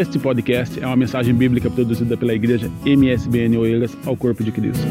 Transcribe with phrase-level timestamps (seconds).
[0.00, 4.82] Este podcast é uma mensagem bíblica produzida pela igreja MSBN Oeiras ao Corpo de Cristo.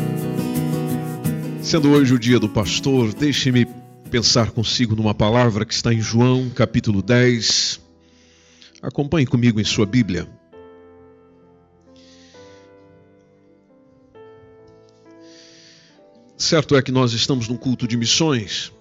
[1.64, 3.66] Sendo hoje o dia do pastor, deixe-me
[4.12, 7.80] pensar consigo numa palavra que está em João, capítulo 10.
[8.84, 10.30] Acompanhe comigo em sua Bíblia.
[16.38, 18.72] Certo é que nós estamos num culto de missões.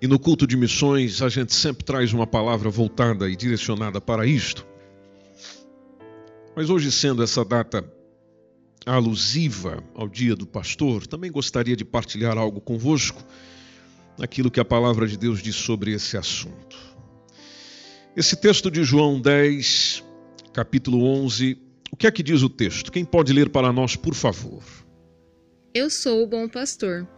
[0.00, 4.26] E no culto de missões a gente sempre traz uma palavra voltada e direcionada para
[4.26, 4.66] isto.
[6.56, 7.84] Mas hoje, sendo essa data
[8.86, 13.24] alusiva ao dia do pastor, também gostaria de partilhar algo convosco,
[14.20, 16.76] aquilo que a palavra de Deus diz sobre esse assunto.
[18.16, 20.04] Esse texto de João 10,
[20.52, 21.58] capítulo 11,
[21.90, 22.92] o que é que diz o texto?
[22.92, 24.62] Quem pode ler para nós, por favor?
[25.74, 27.08] Eu sou o bom pastor.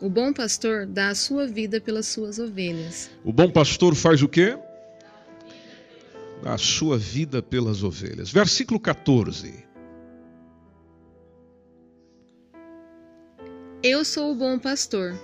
[0.00, 3.10] O bom pastor dá a sua vida pelas suas ovelhas.
[3.22, 4.58] O bom pastor faz o quê?
[6.42, 8.30] Dá a sua vida pelas ovelhas.
[8.30, 9.62] Versículo 14.
[13.82, 15.14] Eu sou o bom pastor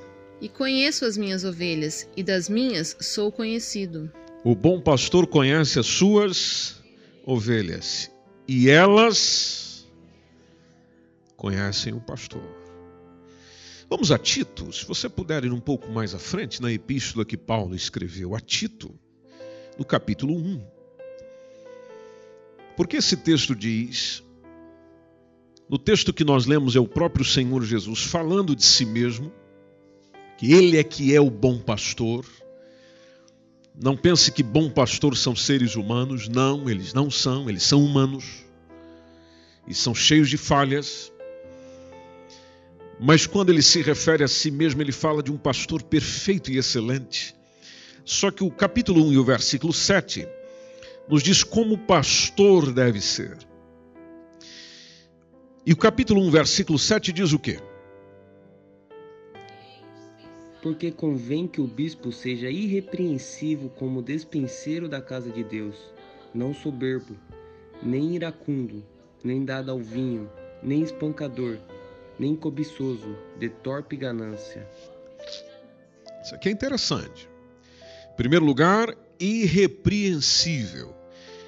[0.41, 4.13] e conheço as minhas ovelhas, e das minhas sou conhecido.
[4.45, 6.83] O bom pastor conhece as suas
[7.25, 8.11] ovelhas,
[8.47, 9.87] e elas
[11.37, 12.56] conhecem o pastor.
[13.89, 17.37] Vamos a Tito, se você puder ir um pouco mais à frente, na epístola que
[17.37, 18.93] Paulo escreveu a Tito,
[19.79, 20.61] no capítulo 1.
[22.77, 24.25] Porque esse texto diz,
[25.69, 29.33] no texto que nós lemos é o próprio Senhor Jesus falando de si mesmo,
[30.37, 32.27] que ele é que é o bom pastor.
[33.81, 38.45] Não pense que bom pastor são seres humanos, não, eles não são, eles são humanos
[39.67, 41.13] e são cheios de falhas.
[42.99, 46.59] Mas quando ele se refere a si mesmo, ele fala de um pastor perfeito e
[46.59, 47.35] excelente.
[48.05, 50.27] Só que o capítulo 1 e o versículo 7
[51.09, 53.37] nos diz como o pastor deve ser.
[55.65, 57.59] E o capítulo 1, versículo 7 diz o quê?
[60.63, 65.77] Porque convém que o bispo seja irrepreensível como despenseiro da casa de Deus,
[66.33, 67.17] não soberbo,
[67.83, 68.85] nem iracundo,
[69.25, 70.31] nem dado ao vinho,
[70.63, 71.59] nem espancador,
[72.19, 74.67] nem cobiçoso, de torpe ganância.
[76.23, 77.29] Isso aqui é interessante.
[78.13, 80.95] Em primeiro lugar, irrepreensível.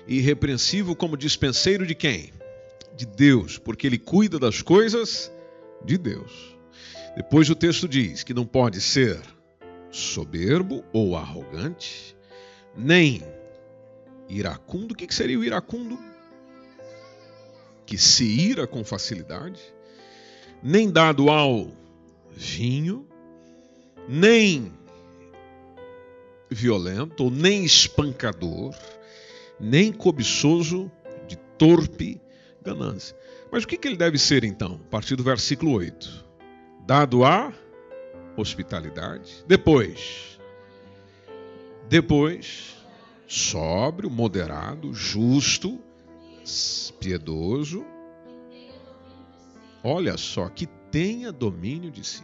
[0.07, 2.33] Irrepreensível como dispenseiro de quem?
[2.97, 5.33] De Deus, porque ele cuida das coisas
[5.85, 6.57] de Deus.
[7.17, 9.21] Depois o texto diz que não pode ser
[9.91, 12.17] soberbo ou arrogante,
[12.77, 13.23] nem
[14.29, 14.93] iracundo.
[14.93, 15.99] O que seria o iracundo?
[17.87, 19.61] Que se ira com facilidade
[20.63, 21.73] nem dado ao
[22.31, 23.07] vinho,
[24.09, 24.73] nem
[26.51, 28.75] violento, nem espancador,
[29.61, 30.91] nem cobiçoso
[31.27, 32.21] de torpe
[32.63, 33.17] ganância.
[33.51, 34.81] Mas o que, ele deve ser então?
[34.87, 36.25] A partir do versículo 8:
[36.87, 37.53] dado a
[38.37, 40.39] hospitalidade, depois,
[41.89, 42.77] depois,
[43.27, 45.79] sóbrio, moderado, justo,
[47.01, 47.85] piedoso,
[49.91, 52.23] Olha só, que tenha domínio de si.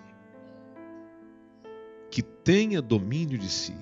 [2.11, 3.75] Que tenha domínio de si.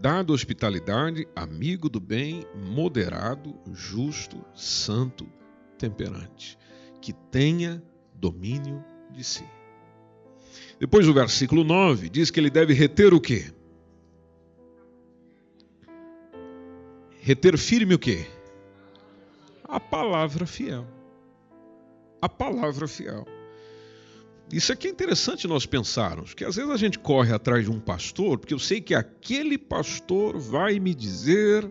[0.00, 5.28] Dado hospitalidade, amigo do bem, moderado, justo, santo,
[5.76, 6.56] temperante.
[7.02, 7.82] Que tenha
[8.14, 9.44] domínio de si.
[10.78, 13.52] Depois o versículo 9 diz que ele deve reter o quê?
[17.20, 18.24] Reter firme o quê?
[19.64, 20.97] A palavra fiel
[22.20, 23.26] a palavra fiel.
[24.52, 27.78] Isso aqui é interessante nós pensarmos, que às vezes a gente corre atrás de um
[27.78, 31.70] pastor, porque eu sei que aquele pastor vai me dizer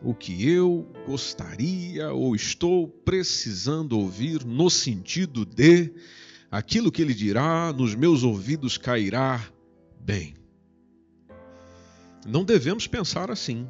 [0.00, 5.92] o que eu gostaria ou estou precisando ouvir no sentido de
[6.50, 9.44] aquilo que ele dirá nos meus ouvidos cairá
[10.00, 10.34] bem.
[12.26, 13.66] Não devemos pensar assim.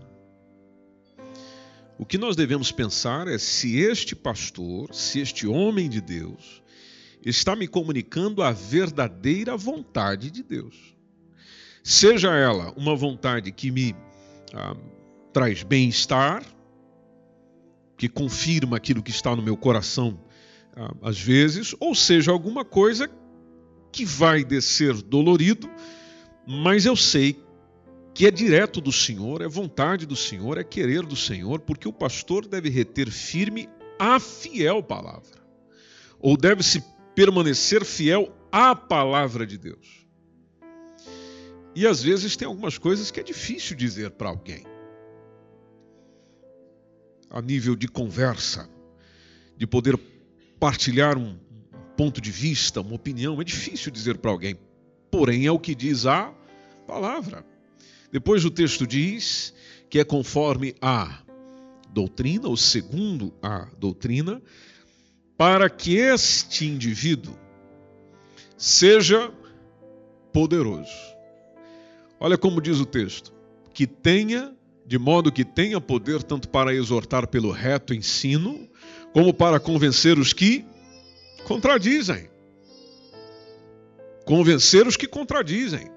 [2.02, 6.60] O que nós devemos pensar é se este pastor, se este homem de Deus,
[7.24, 10.96] está me comunicando a verdadeira vontade de Deus.
[11.80, 13.94] Seja ela uma vontade que me
[14.52, 14.74] ah,
[15.32, 16.44] traz bem-estar,
[17.96, 20.18] que confirma aquilo que está no meu coração
[20.74, 23.08] ah, às vezes, ou seja alguma coisa
[23.92, 25.70] que vai descer dolorido,
[26.48, 27.40] mas eu sei
[28.14, 31.92] que é direto do Senhor, é vontade do Senhor, é querer do Senhor, porque o
[31.92, 33.68] pastor deve reter firme
[33.98, 35.40] a fiel palavra,
[36.18, 40.06] ou deve se permanecer fiel à palavra de Deus.
[41.74, 44.72] E às vezes tem algumas coisas que é difícil dizer para alguém.
[47.32, 48.68] a nível de conversa,
[49.56, 49.98] de poder
[50.60, 51.38] partilhar um
[51.96, 53.40] ponto de vista, uma opinião.
[53.40, 54.58] É difícil dizer para alguém,
[55.10, 56.32] porém é o que diz a
[56.86, 57.44] palavra.
[58.12, 59.54] Depois o texto diz
[59.88, 61.22] que é conforme a
[61.88, 64.40] doutrina, ou segundo a doutrina,
[65.36, 67.34] para que este indivíduo
[68.56, 69.32] seja
[70.32, 70.92] poderoso.
[72.20, 73.32] Olha como diz o texto:
[73.72, 74.54] que tenha,
[74.86, 78.68] de modo que tenha poder tanto para exortar pelo reto ensino,
[79.14, 80.66] como para convencer os que
[81.44, 82.30] contradizem.
[84.26, 85.90] Convencer os que contradizem.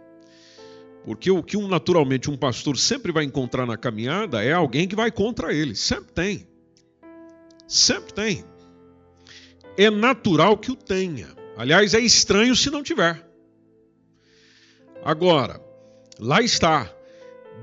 [1.05, 4.95] Porque o que um, naturalmente um pastor sempre vai encontrar na caminhada é alguém que
[4.95, 5.75] vai contra ele.
[5.75, 6.47] Sempre tem.
[7.67, 8.43] Sempre tem.
[9.77, 11.27] É natural que o tenha.
[11.55, 13.23] Aliás, é estranho se não tiver.
[15.03, 15.61] Agora,
[16.19, 16.91] lá está.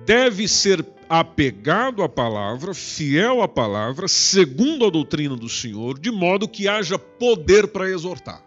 [0.06, 6.48] Deve ser apegado à palavra, fiel à palavra, segundo a doutrina do Senhor, de modo
[6.48, 8.42] que haja poder para exortar.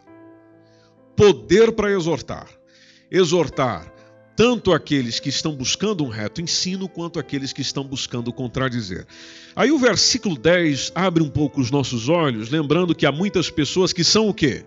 [1.18, 2.48] Poder para exortar.
[3.12, 3.95] Exortar
[4.36, 9.08] tanto aqueles que estão buscando um reto ensino, quanto aqueles que estão buscando contradizer.
[9.56, 13.94] Aí o versículo 10 abre um pouco os nossos olhos, lembrando que há muitas pessoas
[13.94, 14.66] que são o quê?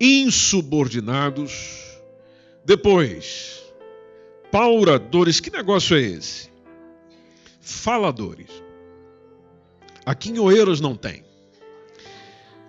[0.00, 1.78] Insubordinados.
[2.64, 3.62] Depois,
[4.50, 5.38] pauradores.
[5.40, 6.48] Que negócio é esse?
[7.60, 8.50] Faladores.
[10.06, 11.22] Aqui em Oeiras não tem.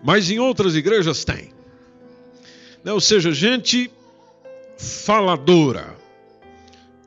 [0.03, 1.53] Mas em outras igrejas tem.
[2.85, 3.89] Ou seja, gente
[4.77, 5.95] faladora,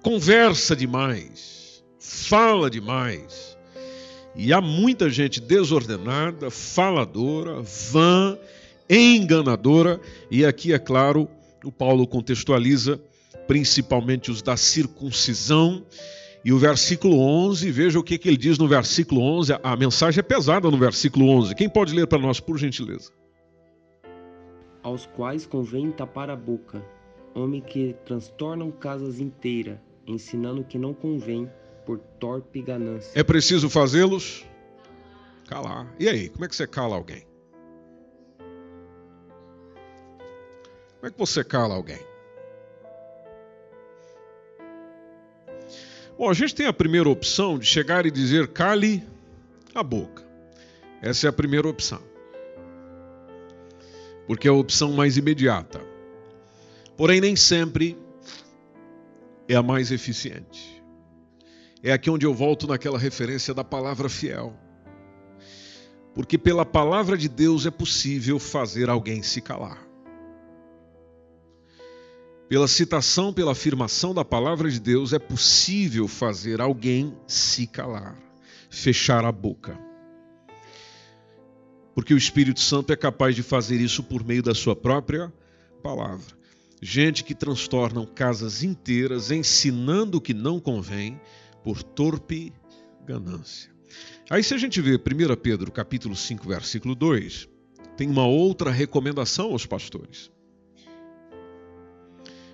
[0.02, 3.56] conversa demais, fala demais.
[4.36, 8.36] E há muita gente desordenada, faladora, vã,
[8.90, 10.00] enganadora,
[10.30, 11.28] e aqui, é claro,
[11.64, 13.00] o Paulo contextualiza
[13.46, 15.84] principalmente os da circuncisão.
[16.44, 19.54] E o versículo 11, veja o que, que ele diz no versículo 11.
[19.62, 21.54] A mensagem é pesada no versículo 11.
[21.54, 23.10] Quem pode ler para nós, por gentileza?
[24.82, 26.84] Aos quais convém tapar a boca,
[27.34, 31.50] homem que transtornam casas inteiras, ensinando que não convém
[31.84, 33.18] por torpe ganância.
[33.18, 34.44] É preciso fazê-los
[35.46, 35.92] calar.
[35.98, 37.26] E aí, como é que você cala alguém?
[40.96, 42.00] Como é que você cala alguém?
[46.16, 49.02] Bom, a gente tem a primeira opção de chegar e dizer cale
[49.74, 50.24] a boca.
[51.02, 52.00] Essa é a primeira opção.
[54.26, 55.93] Porque é a opção mais imediata.
[56.96, 57.98] Porém, nem sempre
[59.48, 60.82] é a mais eficiente.
[61.82, 64.56] É aqui onde eu volto naquela referência da palavra fiel.
[66.14, 69.84] Porque pela palavra de Deus é possível fazer alguém se calar.
[72.48, 78.16] Pela citação, pela afirmação da palavra de Deus, é possível fazer alguém se calar,
[78.70, 79.76] fechar a boca.
[81.94, 85.32] Porque o Espírito Santo é capaz de fazer isso por meio da sua própria
[85.82, 86.33] palavra
[86.84, 91.18] gente que transtornam casas inteiras ensinando o que não convém
[91.62, 92.52] por torpe
[93.06, 93.70] ganância.
[94.28, 97.48] Aí se a gente vê 1 Pedro capítulo 5, versículo 2,
[97.96, 100.30] tem uma outra recomendação aos pastores.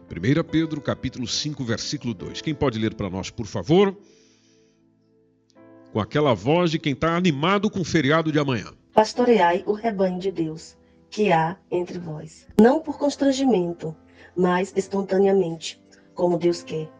[0.08, 2.40] 1 Pedro capítulo 5, versículo 2.
[2.40, 3.98] Quem pode ler para nós, por favor?
[5.92, 8.72] Com aquela voz de quem está animado com o feriado de amanhã.
[8.92, 10.76] Pastoreai o rebanho de Deus
[11.10, 13.96] que há entre vós, não por constrangimento,
[14.36, 15.82] mas espontaneamente,
[16.14, 16.90] como Deus quer,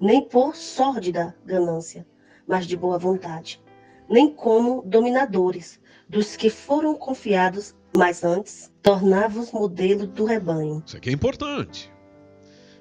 [0.00, 2.06] nem por sórdida ganância,
[2.46, 3.62] mas de boa vontade,
[4.08, 10.82] nem como dominadores dos que foram confiados, mas antes tornava-os modelo do rebanho.
[10.86, 11.92] Isso aqui é importante.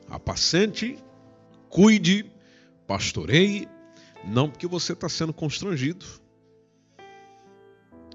[0.09, 0.97] Apacente,
[1.69, 2.31] cuide,
[2.85, 3.67] pastoreie,
[4.23, 6.05] não porque você está sendo constrangido,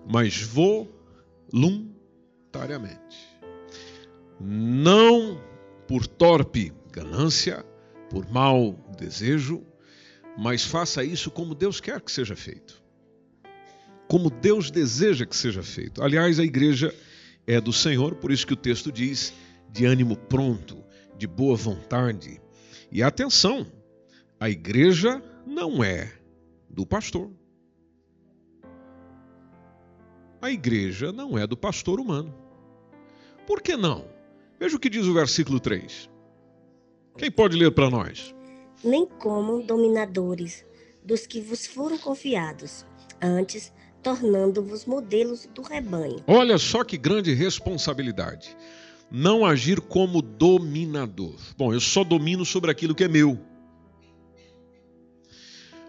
[0.06, 3.30] mas voluntariamente.
[4.40, 5.38] Não
[5.92, 7.62] por torpe ganância,
[8.08, 9.62] por mau desejo,
[10.38, 12.82] mas faça isso como Deus quer que seja feito.
[14.08, 16.02] Como Deus deseja que seja feito.
[16.02, 16.94] Aliás, a igreja
[17.46, 19.34] é do Senhor, por isso que o texto diz
[19.70, 20.82] de ânimo pronto,
[21.18, 22.40] de boa vontade.
[22.90, 23.66] E atenção,
[24.40, 26.10] a igreja não é
[26.70, 27.30] do pastor.
[30.40, 32.34] A igreja não é do pastor humano.
[33.46, 34.21] Por que não?
[34.62, 36.08] Veja o que diz o versículo 3.
[37.18, 38.32] Quem pode ler para nós?
[38.84, 40.64] Nem como dominadores
[41.04, 42.86] dos que vos foram confiados,
[43.20, 43.72] antes
[44.04, 46.22] tornando-vos modelos do rebanho.
[46.28, 48.56] Olha só que grande responsabilidade.
[49.10, 51.34] Não agir como dominador.
[51.58, 53.36] Bom, eu só domino sobre aquilo que é meu.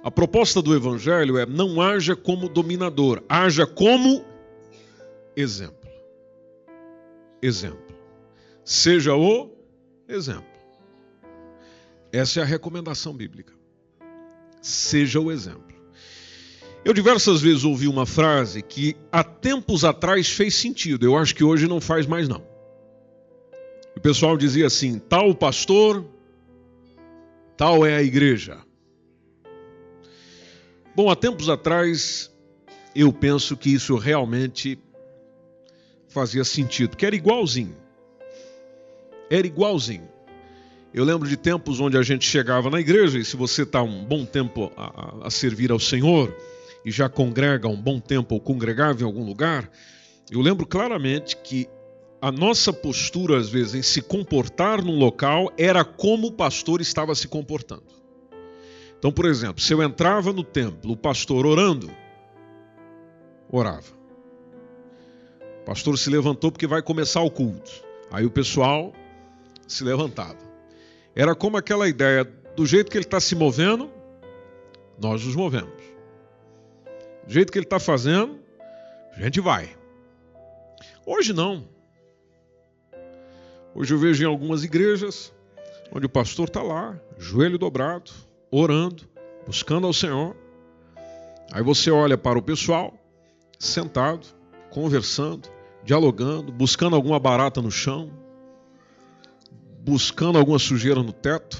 [0.03, 4.25] A proposta do Evangelho é não haja como dominador, haja como
[5.36, 5.88] exemplo.
[7.39, 7.92] Exemplo.
[8.63, 9.51] Seja o
[10.08, 10.46] exemplo.
[12.12, 13.53] Essa é a recomendação bíblica.
[14.62, 15.74] Seja o exemplo.
[16.86, 21.43] Eu diversas vezes ouvi uma frase que há tempos atrás fez sentido, eu acho que
[21.43, 22.43] hoje não faz mais não.
[23.96, 26.05] O pessoal dizia assim: tal pastor,
[27.55, 28.60] tal é a igreja.
[30.96, 32.32] Bom, há tempos atrás
[32.96, 34.77] eu penso que isso realmente
[36.08, 37.82] fazia sentido, que era igualzinho.
[39.30, 40.08] Era igualzinho.
[40.94, 44.06] Eu lembro de tempos onde a gente chegava na igreja, e se você está um
[44.06, 46.36] bom tempo a, a, servir ao Senhor,
[46.86, 49.70] e já congrega um bom tempo ou congregava em algum lugar,
[50.30, 51.68] eu lembro claramente que
[52.22, 57.15] a nossa postura, às vezes, em se comportar num local era como o pastor estava
[57.15, 57.84] se comportando.
[58.98, 61.92] Então, por exemplo, se eu entrava no templo, o pastor orando,
[63.51, 63.92] orava.
[65.62, 67.72] O pastor se levantou porque vai começar o culto.
[68.10, 68.94] Aí o pessoal
[69.67, 70.38] se levantava.
[71.15, 72.24] Era como aquela ideia,
[72.55, 73.89] do jeito que ele está se movendo,
[75.00, 75.84] nós nos movemos.
[77.25, 78.39] Do jeito que ele está fazendo,
[79.15, 79.70] a gente vai.
[81.05, 81.67] Hoje não.
[83.75, 85.34] Hoje eu vejo em algumas igrejas
[85.91, 88.12] onde o pastor está lá, joelho dobrado,
[88.50, 89.03] orando,
[89.46, 90.36] buscando ao Senhor.
[91.51, 92.93] Aí você olha para o pessoal
[93.60, 94.27] sentado,
[94.70, 95.48] conversando,
[95.84, 98.12] dialogando, buscando alguma barata no chão,
[99.85, 101.57] buscando alguma sujeira no teto,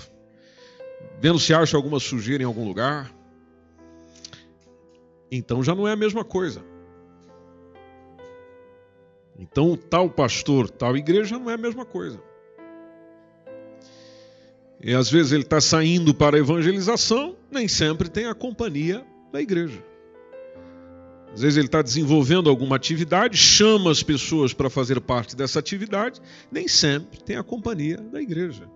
[1.20, 3.14] vendo se acha alguma sujeira em algum lugar.
[5.32, 6.64] Então já não é a mesma coisa.
[9.38, 12.22] Então, tal pastor, tal igreja não é a mesma coisa.
[14.82, 19.42] E às vezes ele está saindo para a evangelização, nem sempre tem a companhia da
[19.42, 19.84] igreja.
[21.34, 26.22] Às vezes ele está desenvolvendo alguma atividade, chama as pessoas para fazer parte dessa atividade,
[26.52, 28.70] nem sempre tem a companhia da igreja.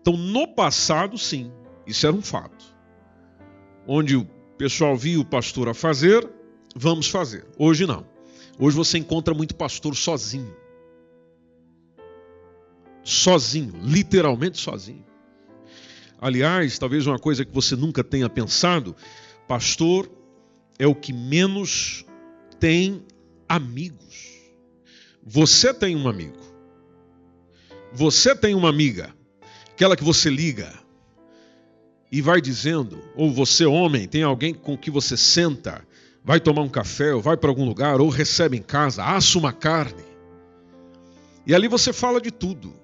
[0.00, 1.50] Então, no passado, sim,
[1.86, 2.64] isso era um fato.
[3.86, 4.26] Onde o
[4.58, 6.28] pessoal via o pastor a fazer,
[6.76, 7.46] vamos fazer.
[7.58, 8.06] Hoje não.
[8.58, 10.54] Hoje você encontra muito pastor sozinho.
[13.02, 15.06] Sozinho, literalmente sozinho.
[16.20, 18.94] Aliás, talvez uma coisa que você nunca tenha pensado,
[19.46, 20.17] pastor
[20.78, 22.04] é o que menos
[22.60, 23.04] tem
[23.48, 24.38] amigos.
[25.22, 26.38] Você tem um amigo.
[27.92, 29.14] Você tem uma amiga,
[29.70, 30.72] aquela que você liga
[32.12, 35.86] e vai dizendo, ou você, homem, tem alguém com que você senta,
[36.24, 39.52] vai tomar um café, ou vai para algum lugar, ou recebe em casa, assa uma
[39.52, 40.04] carne.
[41.46, 42.74] E ali você fala de tudo.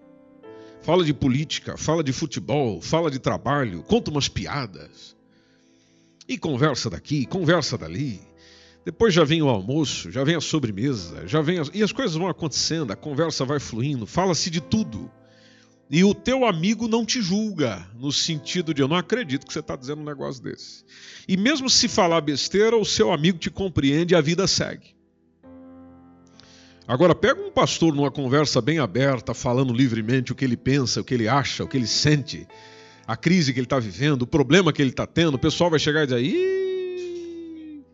[0.82, 5.13] Fala de política, fala de futebol, fala de trabalho, conta umas piadas.
[6.28, 8.21] E conversa daqui, conversa dali.
[8.85, 11.71] Depois já vem o almoço, já vem a sobremesa, já vem as...
[11.73, 15.11] e as coisas vão acontecendo, a conversa vai fluindo, fala-se de tudo.
[15.90, 19.61] E o teu amigo não te julga, no sentido de eu não acredito que você
[19.61, 20.85] está dizendo um negócio desse.
[21.28, 24.95] E mesmo se falar besteira, o seu amigo te compreende e a vida segue.
[26.87, 31.04] Agora, pega um pastor numa conversa bem aberta, falando livremente o que ele pensa, o
[31.04, 32.47] que ele acha, o que ele sente
[33.06, 35.78] a crise que ele está vivendo, o problema que ele está tendo, o pessoal vai
[35.78, 37.84] chegar e dizer!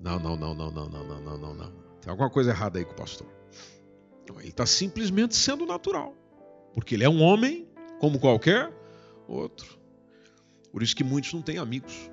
[0.00, 1.72] Não, não, não, não, não, não, não, não, não, não.
[2.00, 3.26] Tem alguma coisa errada aí com o pastor.
[4.38, 6.14] Ele está simplesmente sendo natural.
[6.74, 7.66] Porque ele é um homem
[7.98, 8.72] como qualquer
[9.26, 9.78] outro.
[10.70, 12.10] Por isso que muitos não têm amigos.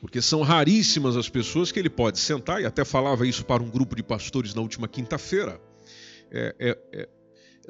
[0.00, 3.70] Porque são raríssimas as pessoas que ele pode sentar, e até falava isso para um
[3.70, 5.60] grupo de pastores na última quinta-feira.
[6.30, 7.08] É, é, é,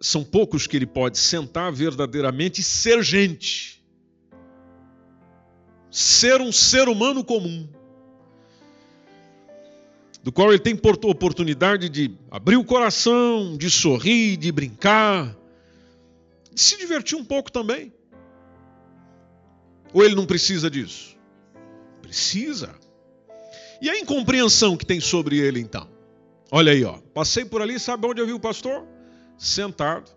[0.00, 3.82] são poucos que ele pode sentar verdadeiramente e ser gente.
[5.90, 7.68] Ser um ser humano comum.
[10.22, 15.36] Do qual ele tem oportunidade de abrir o coração, de sorrir, de brincar,
[16.52, 17.92] de se divertir um pouco também.
[19.92, 21.16] Ou ele não precisa disso?
[22.02, 22.74] Precisa.
[23.80, 25.88] E a incompreensão que tem sobre ele então?
[26.50, 26.98] Olha aí, ó.
[27.12, 28.93] Passei por ali, sabe onde eu vi o pastor?
[29.38, 30.10] Sentado.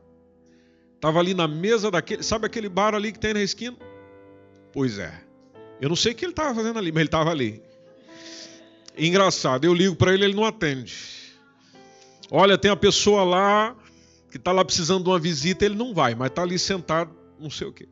[0.96, 2.24] Estava ali na mesa daquele.
[2.24, 3.78] Sabe aquele bar ali que tem na esquina?
[4.74, 5.14] Pois é.
[5.80, 7.62] Eu não sei o que ele estava fazendo ali, mas ele estava ali.
[8.98, 10.96] Engraçado, eu ligo para ele, ele não atende.
[12.32, 13.76] Olha, tem a pessoa lá
[14.32, 17.50] que está lá precisando de uma visita, ele não vai, mas está ali sentado, não
[17.50, 17.88] sei o quê.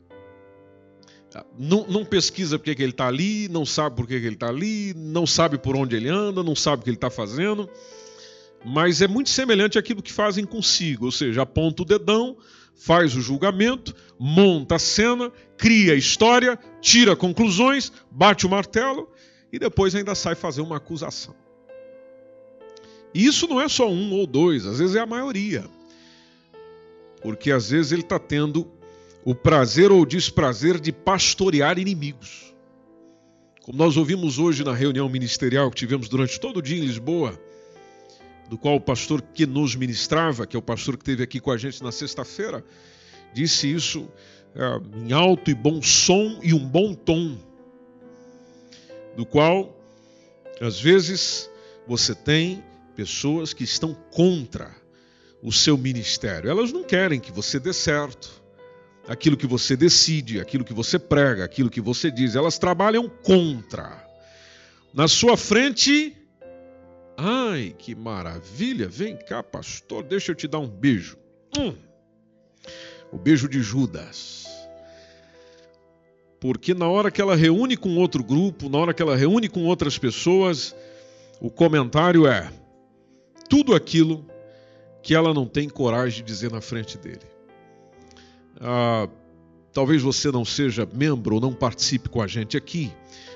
[1.58, 4.48] Não, não pesquisa porque que ele está ali, não sabe por que, que ele está
[4.48, 7.70] ali, não sabe por onde ele anda, não sabe o que ele está fazendo
[8.66, 12.36] mas é muito semelhante àquilo que fazem consigo, ou seja, aponta o dedão,
[12.76, 19.08] faz o julgamento, monta a cena, cria a história, tira conclusões, bate o martelo
[19.54, 21.36] e depois ainda sai fazer uma acusação.
[23.14, 25.64] E isso não é só um ou dois, às vezes é a maioria.
[27.22, 28.68] Porque às vezes ele está tendo
[29.24, 32.54] o prazer ou o desprazer de pastorear inimigos.
[33.62, 37.40] Como nós ouvimos hoje na reunião ministerial que tivemos durante todo o dia em Lisboa,
[38.50, 41.52] do qual o pastor que nos ministrava, que é o pastor que esteve aqui com
[41.52, 42.64] a gente na sexta-feira,
[43.34, 44.08] disse isso
[44.56, 47.38] é, em alto e bom som e um bom tom,
[49.16, 49.78] do qual,
[50.62, 51.50] às vezes,
[51.88, 52.64] você tem
[52.96, 54.76] pessoas que estão contra
[55.42, 56.50] o seu ministério.
[56.50, 58.44] Elas não querem que você dê certo
[59.08, 62.36] aquilo que você decide, aquilo que você prega, aquilo que você diz.
[62.36, 64.04] Elas trabalham contra.
[64.94, 66.16] Na sua frente,
[67.18, 68.88] ai, que maravilha!
[68.88, 71.18] Vem cá, pastor, deixa eu te dar um beijo.
[71.58, 71.74] Hum.
[73.12, 74.46] O beijo de Judas.
[76.40, 79.66] Porque na hora que ela reúne com outro grupo, na hora que ela reúne com
[79.66, 80.76] outras pessoas,
[81.40, 82.52] o comentário é
[83.50, 84.26] tudo aquilo
[85.02, 87.22] que ela não tem coragem de dizer na frente dele.
[88.60, 89.08] Ah,
[89.72, 92.92] talvez você não seja membro ou não participe com a gente aqui,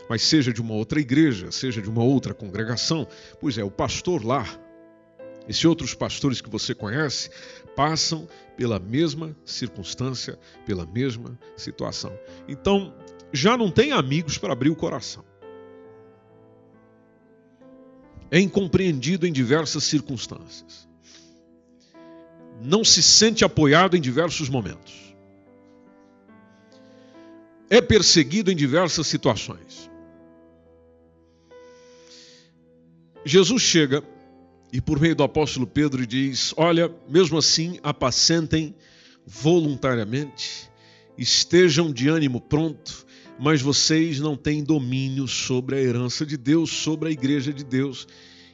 [0.09, 3.07] mas seja de uma outra igreja, seja de uma outra congregação,
[3.39, 4.43] pois é, o pastor lá,
[5.47, 7.29] esses outros pastores que você conhece,
[7.75, 12.11] passam pela mesma circunstância, pela mesma situação.
[12.47, 12.93] Então,
[13.31, 15.23] já não tem amigos para abrir o coração.
[18.31, 20.89] É incompreendido em diversas circunstâncias.
[22.61, 25.09] Não se sente apoiado em diversos momentos
[27.69, 29.89] é perseguido em diversas situações.
[33.25, 34.03] Jesus chega
[34.71, 38.75] e, por meio do apóstolo Pedro, diz: Olha, mesmo assim, apacentem
[39.25, 40.69] voluntariamente,
[41.17, 43.05] estejam de ânimo pronto,
[43.39, 48.07] mas vocês não têm domínio sobre a herança de Deus, sobre a igreja de Deus.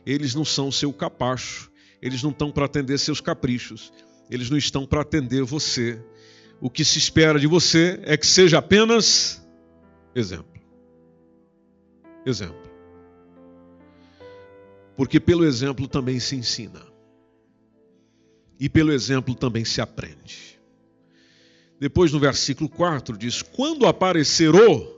[0.06, 3.92] Eles não são seu capacho, eles não estão para atender seus caprichos,
[4.30, 6.00] eles não estão para atender você
[6.62, 9.46] o que se espera de você é que seja apenas
[10.16, 10.60] exemplo.
[12.26, 12.75] Exemplo.
[14.96, 16.82] Porque pelo exemplo também se ensina.
[18.60, 20.60] E pelo exemplo também se aprende.
[21.80, 24.96] Depois no versículo 4 diz: Quando aparecer o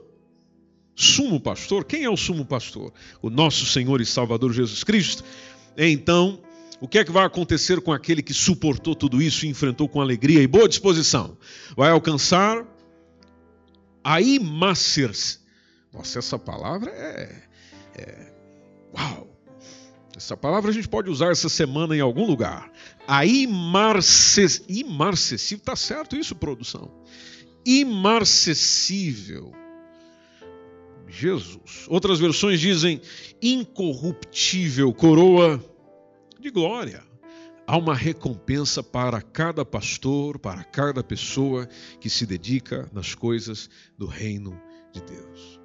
[0.94, 2.92] sumo pastor, quem é o sumo pastor?
[3.20, 5.24] O nosso Senhor e Salvador Jesus Cristo.
[5.76, 6.40] Então
[6.80, 10.00] o que é que vai acontecer com aquele que suportou tudo isso e enfrentou com
[10.00, 11.36] alegria e boa disposição?
[11.76, 12.64] Vai alcançar
[14.04, 15.10] a imacer
[15.92, 17.42] Nossa, essa palavra é,
[17.96, 18.32] é.
[18.96, 19.37] Uau!
[20.18, 22.72] Essa palavra a gente pode usar essa semana em algum lugar.
[23.06, 24.66] A imarcessível.
[24.68, 26.90] Imarcessível, está certo isso, produção?
[27.64, 29.52] Imarcessível.
[31.06, 31.86] Jesus.
[31.86, 33.00] Outras versões dizem
[33.40, 35.64] incorruptível, coroa
[36.40, 37.04] de glória.
[37.64, 41.68] Há uma recompensa para cada pastor, para cada pessoa
[42.00, 44.60] que se dedica nas coisas do reino
[44.92, 45.57] de Deus.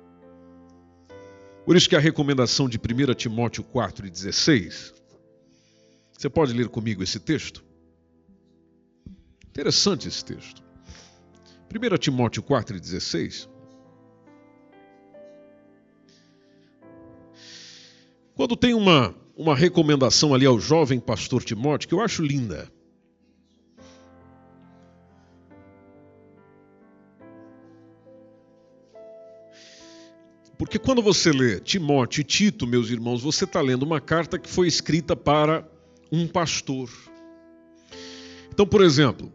[1.66, 4.94] Por isso que a recomendação de 1 Timóteo 4,16,
[6.18, 7.64] você pode ler comigo esse texto?
[9.48, 10.62] Interessante esse texto.
[11.74, 13.50] 1 Timóteo 4,16.
[18.36, 22.72] Quando tem uma uma recomendação ali ao jovem pastor Timóteo que eu acho linda.
[30.58, 34.50] Porque quando você lê Timóteo e Tito, meus irmãos, você está lendo uma carta que
[34.50, 35.68] foi escrita para
[36.12, 36.90] um pastor.
[38.52, 39.34] Então, por exemplo,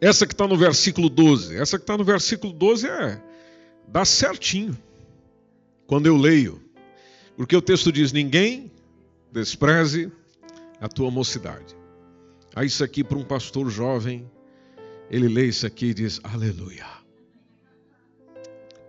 [0.00, 3.22] essa que está no versículo 12, essa que está no versículo 12 é
[3.88, 4.76] dá certinho.
[5.86, 6.60] Quando eu leio,
[7.36, 8.70] porque o texto diz: ninguém
[9.30, 10.10] despreze
[10.80, 11.76] a tua mocidade.
[12.54, 14.30] Aí isso aqui para um pastor jovem,
[15.10, 16.86] ele lê isso aqui e diz: Aleluia.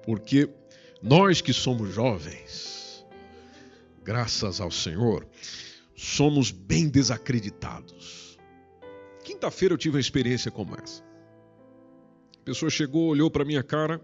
[0.06, 0.50] Porque
[1.04, 3.06] nós que somos jovens,
[4.06, 5.28] graças ao Senhor,
[5.94, 8.39] somos bem desacreditados.
[9.22, 11.04] Quinta-feira eu tive uma experiência como essa.
[12.39, 14.00] A pessoa chegou, olhou para minha cara,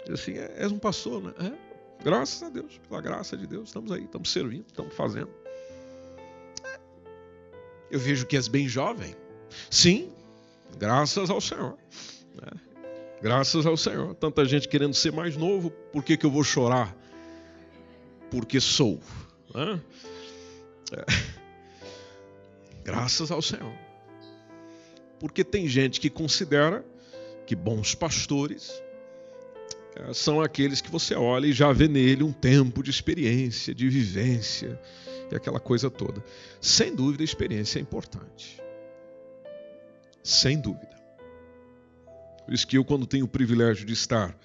[0.00, 1.32] disse assim: é, És um pastor, né?
[1.38, 2.02] É.
[2.02, 5.30] Graças a Deus, pela graça de Deus, estamos aí, estamos servindo, estamos fazendo.
[7.88, 9.14] Eu vejo que és bem jovem.
[9.70, 10.12] Sim,
[10.78, 11.78] graças ao Senhor.
[12.42, 12.71] É,
[13.22, 14.14] graças ao Senhor.
[14.16, 16.94] Tanta gente querendo ser mais novo, por que, que eu vou chorar?
[18.30, 19.00] Porque sou.
[19.54, 19.78] É.
[22.84, 23.72] Graças ao Senhor.
[25.20, 26.84] Porque tem gente que considera
[27.46, 28.82] que bons pastores
[29.94, 33.88] eh, são aqueles que você olha e já vê nele um tempo de experiência, de
[33.88, 34.80] vivência
[35.30, 36.24] e aquela coisa toda.
[36.60, 38.60] Sem dúvida, a experiência é importante.
[40.22, 40.91] Sem dúvida.
[42.44, 44.36] Por isso que eu, quando tenho o privilégio de estar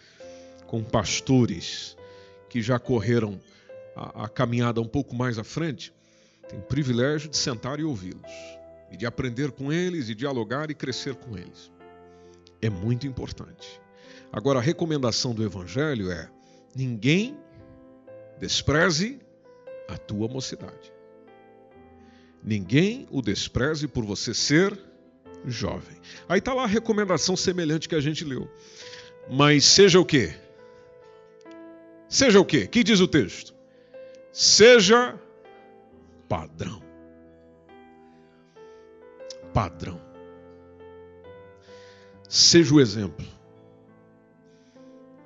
[0.65, 1.97] com pastores
[2.49, 3.39] que já correram
[3.95, 5.93] a, a caminhada um pouco mais à frente,
[6.47, 8.31] tenho o privilégio de sentar e ouvi-los,
[8.91, 11.71] e de aprender com eles, e dialogar e crescer com eles.
[12.61, 13.81] É muito importante.
[14.31, 16.29] Agora, a recomendação do Evangelho é:
[16.75, 17.37] ninguém
[18.39, 19.19] despreze
[19.87, 20.93] a tua mocidade.
[22.43, 24.86] Ninguém o despreze por você ser
[25.47, 25.95] jovem.
[26.27, 28.49] Aí está lá a recomendação semelhante que a gente leu.
[29.29, 30.35] Mas seja o quê?
[32.09, 32.67] Seja o quê?
[32.67, 33.53] Que diz o texto?
[34.31, 35.19] Seja
[36.27, 36.81] padrão.
[39.53, 39.99] Padrão.
[42.29, 43.25] Seja o exemplo.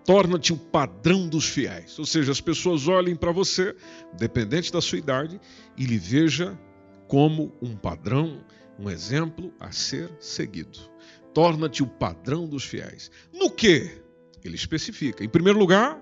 [0.06, 1.98] Torna-te o padrão dos fiéis.
[2.00, 3.76] Ou seja, as pessoas olhem para você,
[4.14, 5.40] dependente da sua idade,
[5.78, 6.58] e lhe veja
[7.12, 8.42] como um padrão,
[8.80, 10.80] um exemplo a ser seguido.
[11.34, 13.12] Torna-te o padrão dos fiéis.
[13.34, 14.02] No que?
[14.42, 15.22] Ele especifica.
[15.22, 16.02] Em primeiro lugar,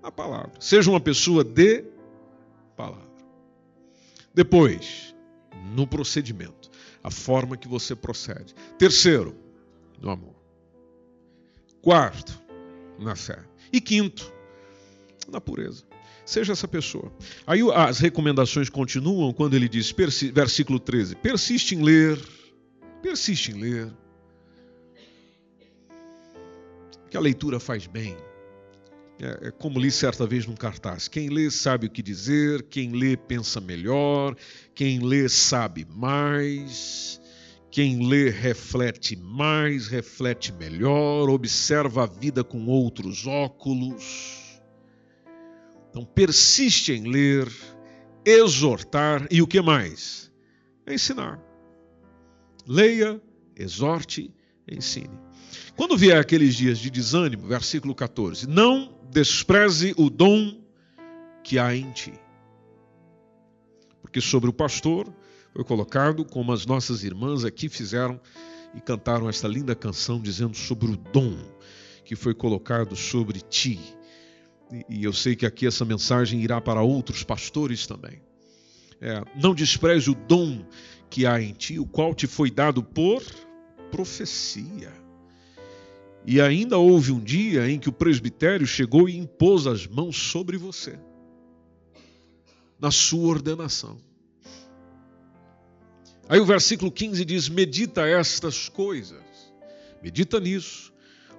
[0.00, 0.52] a palavra.
[0.60, 1.84] Seja uma pessoa de
[2.76, 3.10] palavra.
[4.32, 5.12] Depois,
[5.74, 6.70] no procedimento,
[7.02, 8.54] a forma que você procede.
[8.78, 9.34] Terceiro,
[10.00, 10.36] no amor.
[11.82, 12.40] Quarto,
[12.96, 13.42] na fé.
[13.72, 14.32] E quinto,
[15.28, 15.84] na pureza.
[16.24, 17.12] Seja essa pessoa.
[17.46, 19.94] Aí as recomendações continuam quando ele diz,
[20.32, 22.18] versículo 13: persiste em ler,
[23.02, 23.92] persiste em ler.
[27.10, 28.16] Que a leitura faz bem.
[29.20, 32.92] É, é como li certa vez num cartaz: quem lê sabe o que dizer, quem
[32.92, 34.34] lê pensa melhor,
[34.74, 37.20] quem lê sabe mais.
[37.70, 44.43] Quem lê reflete mais, reflete melhor, observa a vida com outros óculos.
[45.94, 47.48] Então persiste em ler,
[48.24, 50.28] exortar e o que mais?
[50.88, 51.40] Ensinar.
[52.66, 53.22] Leia,
[53.54, 54.34] exorte,
[54.68, 55.16] ensine.
[55.76, 60.60] Quando vier aqueles dias de desânimo, versículo 14: Não despreze o dom
[61.44, 62.12] que há em ti.
[64.02, 65.14] Porque sobre o pastor
[65.52, 68.20] foi colocado, como as nossas irmãs aqui fizeram
[68.74, 71.38] e cantaram esta linda canção dizendo sobre o dom
[72.04, 73.93] que foi colocado sobre ti.
[74.88, 78.20] E eu sei que aqui essa mensagem irá para outros pastores também.
[79.00, 80.64] É, não despreze o dom
[81.10, 83.22] que há em ti, o qual te foi dado por
[83.90, 84.92] profecia.
[86.26, 90.56] E ainda houve um dia em que o presbitério chegou e impôs as mãos sobre
[90.56, 90.98] você,
[92.80, 93.98] na sua ordenação.
[96.28, 99.22] Aí o versículo 15 diz: Medita estas coisas,
[100.02, 100.92] medita nisso,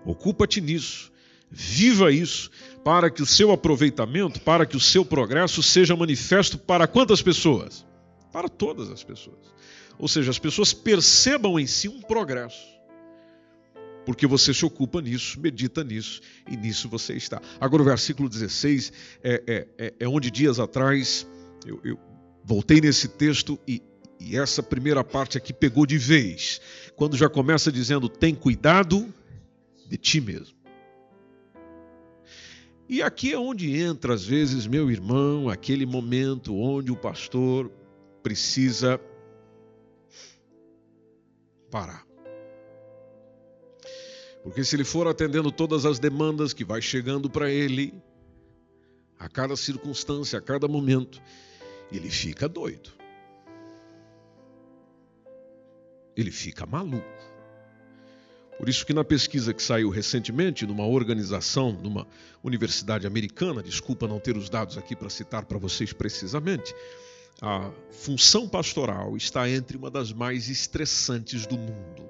[0.06, 1.12] ocupa-te nisso,
[1.50, 2.52] viva isso,
[2.86, 7.84] para que o seu aproveitamento, para que o seu progresso seja manifesto para quantas pessoas?
[8.32, 9.40] Para todas as pessoas.
[9.98, 12.64] Ou seja, as pessoas percebam em si um progresso.
[14.06, 17.42] Porque você se ocupa nisso, medita nisso, e nisso você está.
[17.60, 18.94] Agora, o versículo 16
[19.24, 21.26] é, é, é, é onde dias atrás
[21.66, 22.00] eu, eu
[22.44, 23.82] voltei nesse texto e
[24.18, 26.62] e essa primeira parte aqui pegou de vez,
[26.96, 29.14] quando já começa dizendo: tem cuidado
[29.90, 30.55] de ti mesmo.
[32.88, 37.72] E aqui é onde entra, às vezes, meu irmão, aquele momento onde o pastor
[38.22, 39.00] precisa
[41.72, 42.06] parar.
[44.44, 47.94] Porque se ele for atendendo todas as demandas que vai chegando para ele,
[49.18, 51.20] a cada circunstância, a cada momento,
[51.92, 52.96] ele fica doido.
[56.16, 57.15] ele fica maluco.
[58.58, 62.08] Por isso que na pesquisa que saiu recentemente numa organização, numa
[62.44, 66.74] universidade americana, desculpa não ter os dados aqui para citar para vocês precisamente,
[67.42, 72.10] a função pastoral está entre uma das mais estressantes do mundo.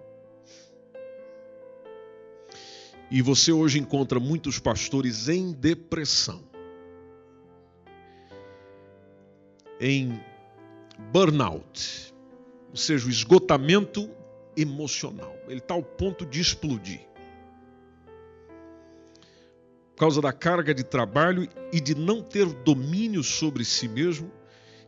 [3.10, 6.44] E você hoje encontra muitos pastores em depressão,
[9.80, 10.20] em
[11.12, 12.14] burnout,
[12.70, 14.10] ou seja, o esgotamento
[14.56, 15.36] emocional.
[15.48, 17.02] Ele está ao ponto de explodir.
[19.96, 24.30] Por causa da carga de trabalho e de não ter domínio sobre si mesmo,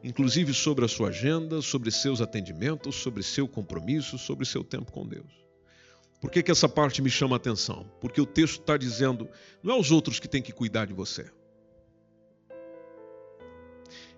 [0.04, 5.08] inclusive sobre a sua agenda, sobre seus atendimentos, sobre seu compromisso, sobre seu tempo com
[5.08, 5.48] Deus.
[6.20, 7.90] Por que, que essa parte me chama a atenção?
[8.02, 9.30] Porque o texto está dizendo:
[9.62, 11.32] não é os outros que têm que cuidar de você.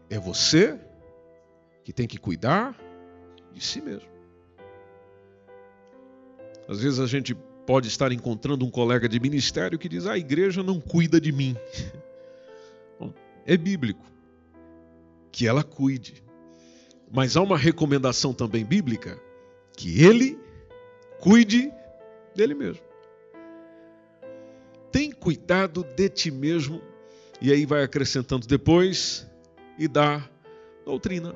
[0.09, 0.79] É você
[1.83, 2.75] que tem que cuidar
[3.53, 4.08] de si mesmo.
[6.69, 7.33] Às vezes a gente
[7.65, 11.31] pode estar encontrando um colega de ministério que diz: ah, a igreja não cuida de
[11.31, 11.57] mim.
[12.99, 13.11] Bom,
[13.43, 14.05] é bíblico
[15.31, 16.23] que ela cuide.
[17.11, 19.19] Mas há uma recomendação também bíblica
[19.75, 20.37] que ele
[21.19, 21.73] cuide
[22.35, 22.83] dele mesmo.
[24.91, 26.79] Tem cuidado de ti mesmo.
[27.41, 29.25] E aí vai acrescentando depois
[29.75, 30.29] e dá
[30.85, 31.33] doutrina,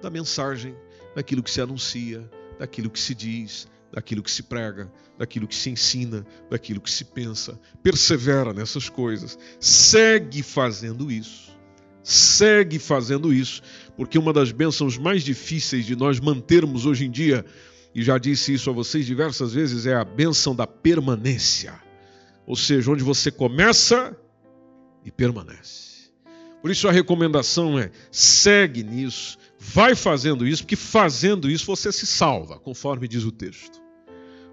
[0.00, 0.74] da mensagem,
[1.14, 5.70] daquilo que se anuncia, daquilo que se diz, daquilo que se prega, daquilo que se
[5.70, 7.58] ensina, daquilo que se pensa.
[7.82, 9.38] Persevera nessas coisas.
[9.60, 11.56] Segue fazendo isso.
[12.02, 13.60] Segue fazendo isso,
[13.96, 17.44] porque uma das bênçãos mais difíceis de nós mantermos hoje em dia,
[17.92, 21.74] e já disse isso a vocês diversas vezes, é a bênção da permanência.
[22.46, 24.16] Ou seja, onde você começa
[25.04, 26.12] e permanece.
[26.62, 32.06] Por isso a recomendação é: segue nisso, vai fazendo isso, porque fazendo isso você se
[32.06, 33.80] salva, conforme diz o texto.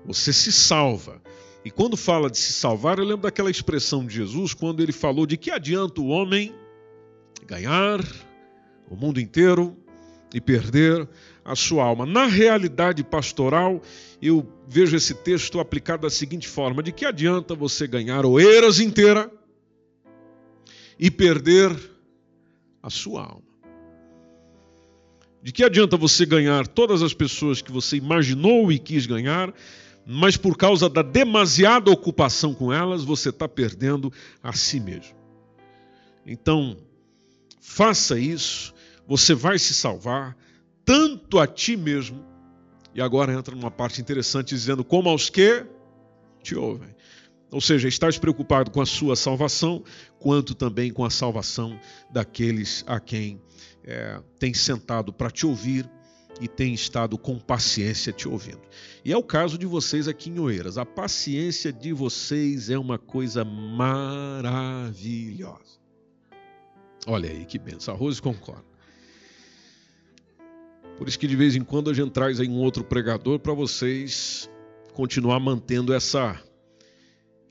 [0.06, 1.22] Você se salva.
[1.64, 5.26] E quando fala de se salvar, eu lembro daquela expressão de Jesus, quando ele falou
[5.26, 6.54] de que adianta o homem
[7.46, 8.00] ganhar
[8.90, 9.78] o mundo inteiro
[10.34, 11.08] e perder
[11.46, 12.06] a sua alma.
[12.06, 13.82] Na realidade pastoral,
[14.22, 19.32] eu vejo esse texto aplicado da seguinte forma: de que adianta você ganhar Oeiras inteira
[20.98, 21.72] e perder
[22.82, 23.53] a sua alma?
[25.44, 29.54] De que adianta você ganhar todas as pessoas que você imaginou e quis ganhar,
[30.06, 35.14] mas por causa da demasiada ocupação com elas, você está perdendo a si mesmo?
[36.26, 36.78] Então,
[37.60, 38.74] faça isso,
[39.06, 40.34] você vai se salvar,
[40.86, 42.24] tanto a ti mesmo.
[42.96, 45.66] E agora entra numa parte interessante dizendo: como aos que
[46.42, 46.96] te ouvem.
[47.52, 49.84] Ou seja, estás preocupado com a sua salvação,
[50.20, 51.78] quanto também com a salvação
[52.10, 53.42] daqueles a quem
[53.84, 55.90] é, tem sentado para te ouvir
[56.42, 58.62] e tem estado com paciência te ouvindo.
[59.06, 60.78] E é o caso de vocês aqui em Oeiras.
[60.78, 64.94] A paciência de vocês é uma coisa maravilhosa.
[67.06, 67.94] Olha aí que benção.
[67.94, 68.74] A Rose concorda.
[70.98, 73.54] Por isso que de vez em quando a gente traz aí um outro pregador para
[73.54, 74.50] vocês
[74.94, 76.42] continuar mantendo essa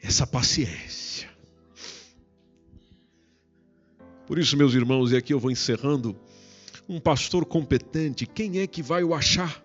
[0.01, 1.32] essa paciência.
[4.33, 6.17] Por isso, meus irmãos, e aqui eu vou encerrando,
[6.89, 9.63] um pastor competente, quem é que vai o achar?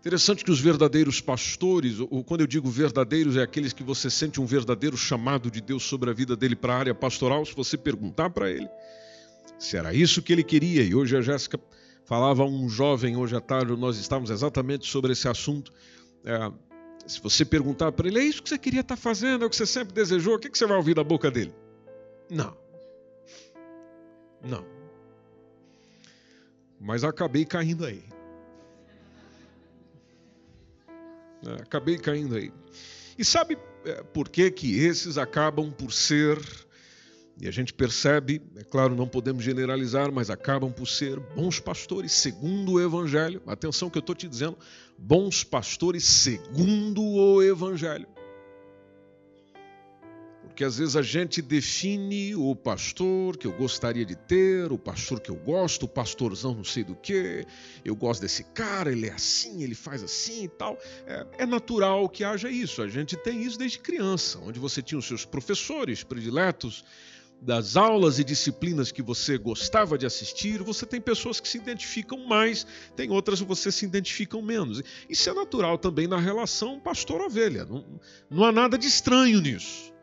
[0.00, 4.40] Interessante que os verdadeiros pastores, ou quando eu digo verdadeiros, é aqueles que você sente
[4.40, 7.46] um verdadeiro chamado de Deus sobre a vida dele para a área pastoral.
[7.46, 8.68] Se você perguntar para ele
[9.60, 11.56] se era isso que ele queria, e hoje a Jéssica
[12.04, 15.72] falava a um jovem, hoje à tarde, nós estávamos exatamente sobre esse assunto.
[16.24, 16.50] É,
[17.06, 19.56] se você perguntar para ele, é isso que você queria estar fazendo, é o que
[19.56, 21.54] você sempre desejou, o que você vai ouvir da boca dele?
[22.30, 22.56] Não.
[24.42, 24.64] Não.
[26.80, 28.04] Mas acabei caindo aí.
[31.46, 32.52] É, acabei caindo aí.
[33.18, 36.38] E sabe é, por que, que esses acabam por ser,
[37.40, 42.12] e a gente percebe, é claro, não podemos generalizar, mas acabam por ser bons pastores
[42.12, 43.42] segundo o Evangelho.
[43.46, 44.56] Atenção que eu estou te dizendo,
[44.96, 48.06] bons pastores segundo o Evangelho.
[50.54, 55.18] Porque às vezes a gente define o pastor que eu gostaria de ter, o pastor
[55.18, 57.44] que eu gosto, o pastorzão não sei do que,
[57.84, 60.78] eu gosto desse cara, ele é assim, ele faz assim e tal.
[61.08, 62.80] É, é, natural que haja isso.
[62.82, 66.84] A gente tem isso desde criança, onde você tinha os seus professores prediletos,
[67.44, 72.26] das aulas e disciplinas que você gostava de assistir, você tem pessoas que se identificam
[72.26, 74.82] mais, tem outras que você se identificam menos.
[75.08, 77.66] Isso é natural também na relação pastor-ovelha.
[77.66, 77.84] Não,
[78.30, 79.93] não há nada de estranho nisso.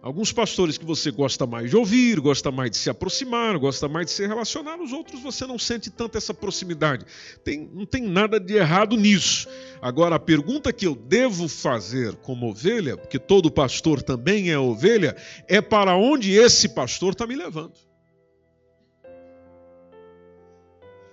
[0.00, 4.06] Alguns pastores que você gosta mais de ouvir, gosta mais de se aproximar, gosta mais
[4.06, 7.04] de se relacionar, os outros você não sente tanto essa proximidade.
[7.42, 9.48] Tem, não tem nada de errado nisso.
[9.82, 15.16] Agora, a pergunta que eu devo fazer como ovelha, porque todo pastor também é ovelha,
[15.48, 17.74] é para onde esse pastor está me levando.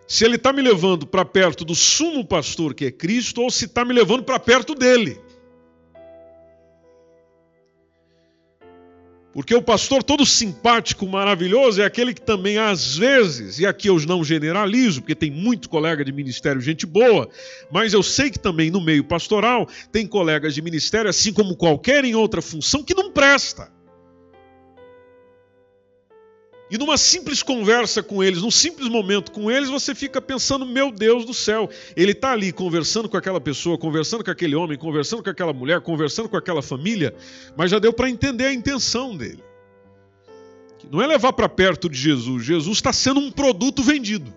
[0.07, 3.65] Se ele está me levando para perto do sumo pastor que é Cristo, ou se
[3.65, 5.19] está me levando para perto dele.
[9.35, 13.99] Porque o pastor todo simpático, maravilhoso, é aquele que também, às vezes, e aqui eu
[14.07, 17.27] não generalizo, porque tem muito colega de ministério, gente boa,
[17.69, 22.05] mas eu sei que também no meio pastoral tem colegas de ministério, assim como qualquer
[22.05, 23.74] em outra função, que não presta.
[26.69, 30.91] E numa simples conversa com eles, num simples momento com eles, você fica pensando: meu
[30.91, 35.21] Deus do céu, ele está ali conversando com aquela pessoa, conversando com aquele homem, conversando
[35.21, 37.13] com aquela mulher, conversando com aquela família,
[37.55, 39.43] mas já deu para entender a intenção dele.
[40.91, 44.33] Não é levar para perto de Jesus, Jesus está sendo um produto vendido.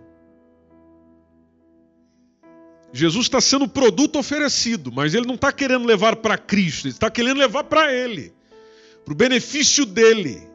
[2.92, 6.94] Jesus está sendo o produto oferecido, mas ele não está querendo levar para Cristo, ele
[6.94, 8.32] está querendo levar para ele,
[9.04, 10.47] para o benefício dele,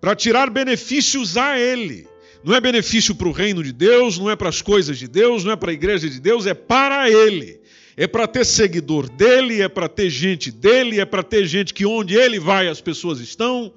[0.00, 2.06] para tirar benefícios a ele.
[2.44, 5.44] Não é benefício para o reino de Deus, não é para as coisas de Deus,
[5.44, 7.60] não é para a igreja de Deus, é para ele.
[7.96, 11.84] É para ter seguidor dele, é para ter gente dele, é para ter gente que
[11.84, 13.74] onde ele vai as pessoas estão.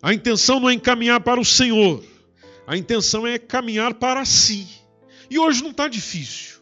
[0.00, 2.02] A intenção não é encaminhar para o Senhor,
[2.66, 4.66] a intenção é caminhar para si.
[5.30, 6.53] E hoje não está difícil.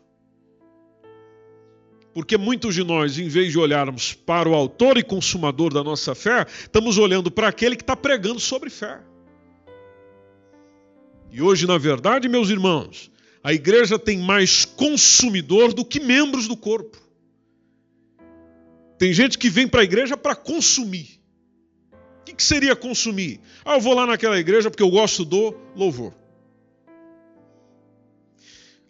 [2.14, 6.14] Porque muitos de nós, em vez de olharmos para o autor e consumador da nossa
[6.14, 9.00] fé, estamos olhando para aquele que está pregando sobre fé.
[11.30, 13.10] E hoje, na verdade, meus irmãos,
[13.42, 16.98] a igreja tem mais consumidor do que membros do corpo.
[18.98, 21.20] Tem gente que vem para a igreja para consumir.
[22.20, 23.40] O que, que seria consumir?
[23.64, 26.14] Ah, eu vou lá naquela igreja porque eu gosto do louvor.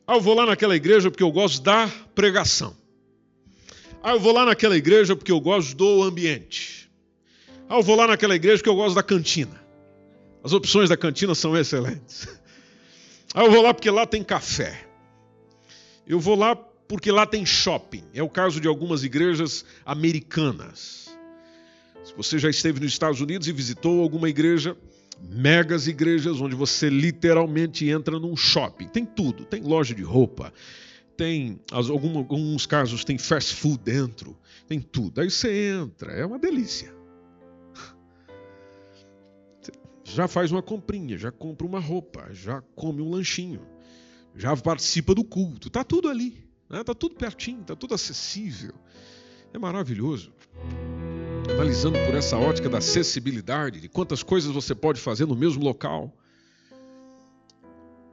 [0.07, 2.82] Ah, eu vou lá naquela igreja porque eu gosto da pregação.
[4.03, 6.91] Ah, eu vou lá naquela igreja porque eu gosto do ambiente.
[7.69, 9.63] Ah, eu vou lá naquela igreja porque eu gosto da cantina.
[10.43, 12.29] As opções da cantina são excelentes.
[13.35, 14.87] Ah, eu vou lá porque lá tem café.
[16.07, 18.05] Eu vou lá porque lá tem shopping.
[18.13, 21.17] É o caso de algumas igrejas americanas.
[22.05, 24.77] Se você já esteve nos Estados Unidos e visitou alguma igreja,
[25.31, 28.89] megas igrejas onde você literalmente entra num shopping.
[28.89, 30.53] Tem tudo, tem loja de roupa,
[31.17, 35.21] tem algum, alguns casos tem fast food dentro, tem tudo.
[35.21, 36.93] Aí você entra, é uma delícia.
[40.05, 43.63] já faz uma comprinha, já compra uma roupa, já come um lanchinho,
[44.37, 45.69] já participa do culto.
[45.69, 46.85] Está tudo ali, né?
[46.85, 48.75] Tá tudo pertinho, está tudo acessível.
[49.53, 50.33] É maravilhoso.
[51.51, 56.15] Analisando por essa ótica da acessibilidade, de quantas coisas você pode fazer no mesmo local.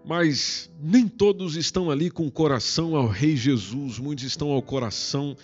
[0.09, 5.37] Mas nem todos estão ali com o coração ao Rei Jesus, muitos estão ao coração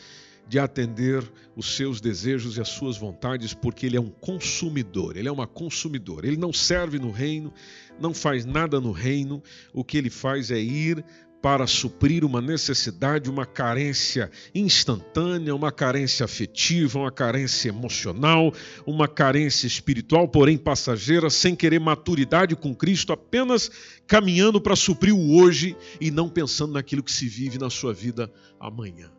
[0.47, 1.23] de atender
[1.56, 5.45] os seus desejos e as suas vontades, porque ele é um consumidor, ele é uma
[5.45, 6.25] consumidora.
[6.25, 7.54] Ele não serve no reino,
[7.99, 9.39] não faz nada no reino,
[9.71, 11.06] o que ele faz é ir
[11.46, 18.52] para suprir uma necessidade, uma carência instantânea, uma carência afetiva, uma carência emocional,
[18.84, 23.70] uma carência espiritual, porém passageira, sem querer maturidade com Cristo, apenas
[24.08, 28.28] caminhando para suprir o hoje e não pensando naquilo que se vive na sua vida
[28.60, 29.12] amanhã.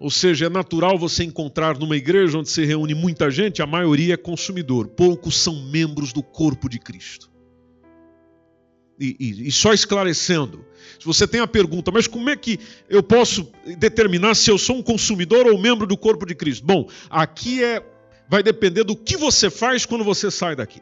[0.00, 4.14] Ou seja, é natural você encontrar numa igreja onde se reúne muita gente, a maioria
[4.14, 7.35] é consumidor, poucos são membros do corpo de Cristo.
[8.98, 10.64] E, e, e, só esclarecendo,
[10.98, 14.76] se você tem a pergunta, mas como é que eu posso determinar se eu sou
[14.76, 16.64] um consumidor ou membro do corpo de Cristo?
[16.64, 17.84] Bom, aqui é
[18.28, 20.80] vai depender do que você faz quando você sai daqui.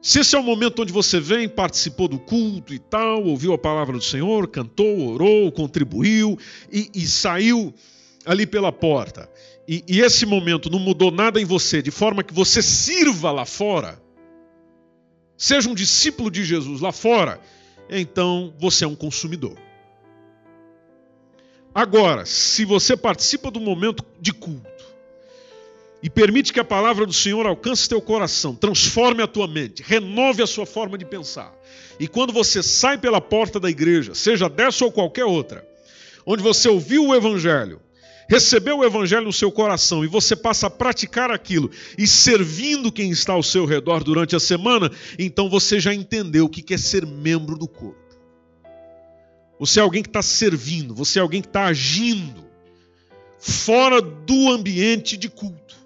[0.00, 3.58] Se esse é o momento onde você vem, participou do culto e tal, ouviu a
[3.58, 6.38] palavra do Senhor, cantou, orou, contribuiu
[6.72, 7.74] e, e saiu
[8.24, 9.28] ali pela porta,
[9.66, 13.44] e, e esse momento não mudou nada em você, de forma que você sirva lá
[13.44, 14.00] fora,
[15.38, 17.40] seja um discípulo de Jesus lá fora,
[17.88, 19.56] então você é um consumidor.
[21.74, 24.68] Agora, se você participa do momento de culto,
[26.02, 30.42] e permite que a palavra do Senhor alcance teu coração, transforme a tua mente, renove
[30.42, 31.52] a sua forma de pensar.
[31.98, 35.66] E quando você sai pela porta da igreja, seja dessa ou qualquer outra,
[36.24, 37.80] onde você ouviu o evangelho,
[38.28, 43.10] recebeu o evangelho no seu coração e você passa a praticar aquilo e servindo quem
[43.10, 47.06] está ao seu redor durante a semana, então você já entendeu o que é ser
[47.06, 47.96] membro do corpo.
[49.58, 52.46] Você é alguém que está servindo, você é alguém que está agindo
[53.38, 55.76] fora do ambiente de culto.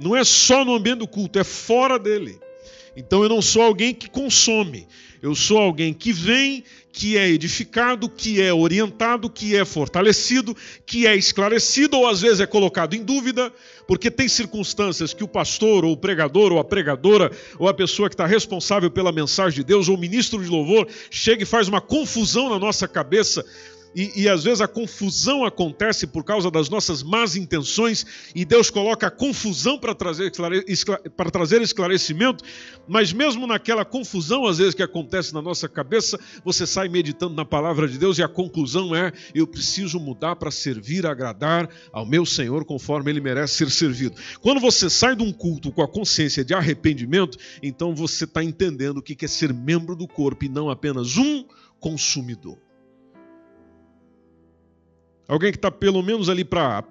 [0.00, 2.40] Não é só no ambiente do culto, é fora dele.
[2.96, 4.86] Então eu não sou alguém que consome,
[5.20, 11.06] eu sou alguém que vem, que é edificado, que é orientado, que é fortalecido, que
[11.06, 13.50] é esclarecido ou às vezes é colocado em dúvida,
[13.86, 18.08] porque tem circunstâncias que o pastor ou o pregador ou a pregadora ou a pessoa
[18.08, 21.66] que está responsável pela mensagem de Deus ou o ministro de louvor chega e faz
[21.66, 23.44] uma confusão na nossa cabeça
[23.94, 28.70] e, e, às vezes a confusão acontece por causa das nossas más intenções, e Deus
[28.70, 30.32] coloca a confusão para trazer,
[31.16, 32.44] para trazer esclarecimento,
[32.88, 37.44] mas mesmo naquela confusão, às vezes, que acontece na nossa cabeça, você sai meditando na
[37.44, 42.24] palavra de Deus e a conclusão é: eu preciso mudar para servir, agradar ao meu
[42.24, 44.16] Senhor conforme ele merece ser servido.
[44.40, 48.98] Quando você sai de um culto com a consciência de arrependimento, então você está entendendo
[48.98, 51.44] o que é ser membro do corpo e não apenas um
[51.78, 52.58] consumidor.
[55.28, 56.84] Alguém que está pelo menos ali para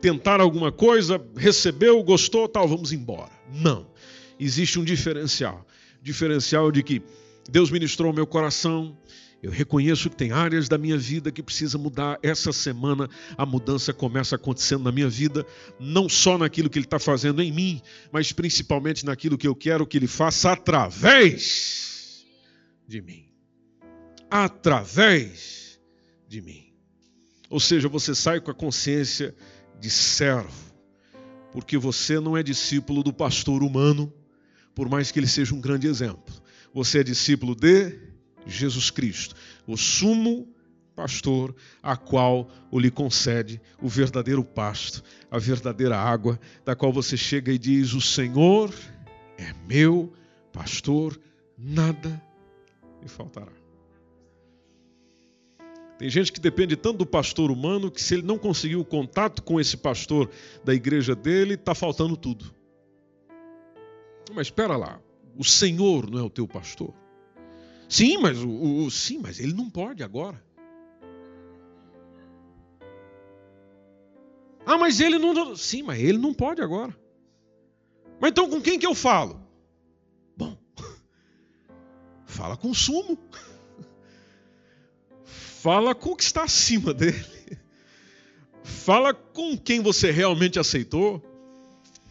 [0.00, 3.32] tentar alguma coisa, recebeu, gostou, tal, vamos embora.
[3.52, 3.86] Não.
[4.38, 5.66] Existe um diferencial.
[6.00, 7.02] Diferencial de que
[7.50, 8.96] Deus ministrou meu coração.
[9.42, 12.18] Eu reconheço que tem áreas da minha vida que precisa mudar.
[12.22, 15.46] Essa semana a mudança começa acontecendo na minha vida,
[15.78, 17.80] não só naquilo que Ele está fazendo em mim,
[18.10, 22.26] mas principalmente naquilo que eu quero que Ele faça através
[22.86, 23.26] de mim.
[24.30, 25.78] Através
[26.26, 26.67] de mim.
[27.48, 29.34] Ou seja, você sai com a consciência
[29.80, 30.72] de servo,
[31.52, 34.12] porque você não é discípulo do pastor humano,
[34.74, 36.34] por mais que ele seja um grande exemplo.
[36.74, 37.98] Você é discípulo de
[38.46, 39.34] Jesus Cristo,
[39.66, 40.48] o sumo
[40.94, 47.16] pastor, a qual o lhe concede o verdadeiro pasto, a verdadeira água, da qual você
[47.16, 48.74] chega e diz: O Senhor
[49.38, 50.12] é meu
[50.52, 51.18] pastor,
[51.56, 52.20] nada
[53.00, 53.67] me faltará.
[55.98, 59.42] Tem gente que depende tanto do pastor humano que, se ele não conseguir o contato
[59.42, 60.30] com esse pastor
[60.64, 62.54] da igreja dele, está faltando tudo.
[64.32, 65.00] Mas espera lá,
[65.36, 66.94] o Senhor não é o teu pastor?
[67.88, 70.40] Sim, mas o, o, sim, mas ele não pode agora.
[74.64, 75.56] Ah, mas ele não.
[75.56, 76.94] Sim, mas ele não pode agora.
[78.20, 79.40] Mas então com quem que eu falo?
[80.36, 80.56] Bom,
[82.26, 83.18] fala com o sumo.
[85.28, 87.24] Fala com o que está acima dele.
[88.62, 91.22] Fala com quem você realmente aceitou.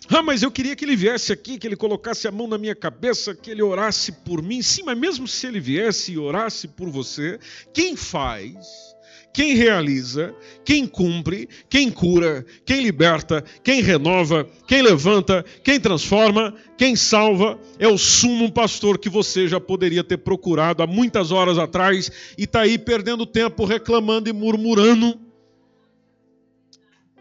[0.09, 2.75] Ah, mas eu queria que ele viesse aqui, que ele colocasse a mão na minha
[2.75, 4.61] cabeça, que ele orasse por mim.
[4.61, 7.39] Sim, mas mesmo se ele viesse e orasse por você,
[7.73, 8.55] quem faz,
[9.37, 10.33] quem realiza,
[10.65, 17.87] quem cumpre, quem cura, quem liberta, quem renova, quem levanta, quem transforma, quem salva, é
[17.87, 22.61] o sumo pastor que você já poderia ter procurado há muitas horas atrás e está
[22.61, 25.19] aí perdendo tempo reclamando e murmurando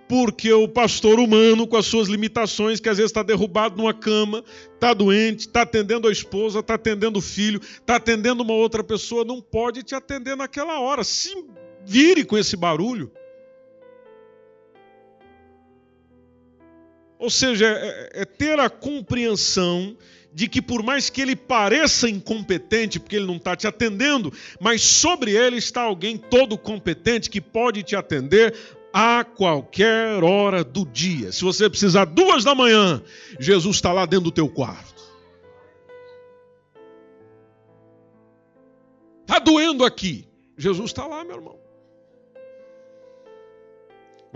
[0.08, 4.42] porque o pastor humano, com as suas limitações, que às vezes está derrubado numa cama,
[4.72, 9.22] está doente, está atendendo a esposa, está atendendo o filho, está atendendo uma outra pessoa,
[9.22, 11.04] não pode te atender naquela hora.
[11.04, 11.34] Se
[11.86, 13.12] vire com esse barulho.
[17.18, 19.96] Ou seja, é, é ter a compreensão
[20.32, 24.30] de que por mais que ele pareça incompetente, porque ele não está te atendendo,
[24.60, 28.54] mas sobre ele está alguém todo competente que pode te atender
[28.92, 31.32] a qualquer hora do dia.
[31.32, 33.02] Se você precisar duas da manhã,
[33.40, 35.02] Jesus está lá dentro do teu quarto.
[39.22, 40.28] Está doendo aqui.
[40.56, 41.65] Jesus está lá, meu irmão.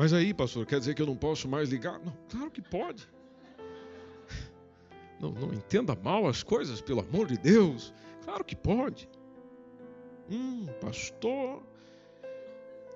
[0.00, 2.00] Mas aí, pastor, quer dizer que eu não posso mais ligar?
[2.00, 3.06] Não, claro que pode.
[5.20, 7.92] Não, não entenda mal as coisas, pelo amor de Deus.
[8.24, 9.06] Claro que pode.
[10.30, 11.62] Hum, pastor,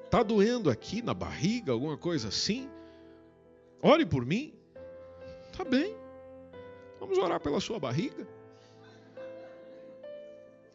[0.07, 2.71] Está doendo aqui na barriga, alguma coisa assim?
[3.83, 4.55] Ore por mim.
[5.55, 5.95] Tá bem.
[6.99, 8.27] Vamos orar pela sua barriga.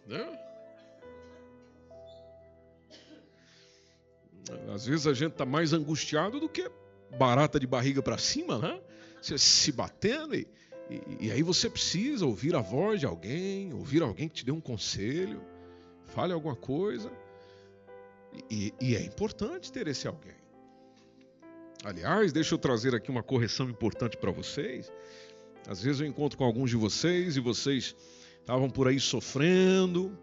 [0.05, 0.48] Né?
[4.73, 6.69] Às vezes a gente está mais angustiado do que
[7.17, 8.79] barata de barriga para cima, né?
[9.21, 10.47] Você se batendo e,
[10.89, 14.51] e, e, aí você precisa ouvir a voz de alguém, ouvir alguém que te dê
[14.51, 15.41] um conselho,
[16.07, 17.11] fale alguma coisa.
[18.49, 20.37] E, e é importante ter esse alguém.
[21.83, 24.91] Aliás, deixa eu trazer aqui uma correção importante para vocês.
[25.67, 27.95] Às vezes eu encontro com alguns de vocês e vocês
[28.39, 30.17] estavam por aí sofrendo,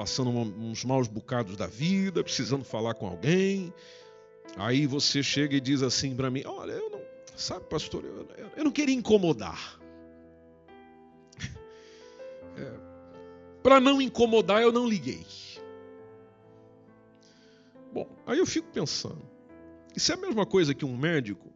[0.00, 3.70] passando uns maus bocados da vida, precisando falar com alguém.
[4.56, 7.02] Aí você chega e diz assim para mim: Olha, eu não,
[7.36, 8.26] sabe, pastor, eu,
[8.56, 9.78] eu não queria incomodar.
[12.56, 12.90] É,
[13.62, 15.24] para não incomodar, eu não liguei.
[17.92, 19.22] Bom, aí eu fico pensando:
[19.94, 21.52] isso é a mesma coisa que um médico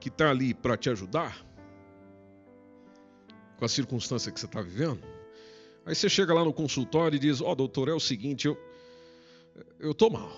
[0.00, 1.44] que está ali para te ajudar
[3.58, 5.15] com a circunstância que você está vivendo?
[5.86, 8.58] Aí você chega lá no consultório e diz: Ó, oh, doutor, é o seguinte, eu
[9.78, 10.30] eu tô mal.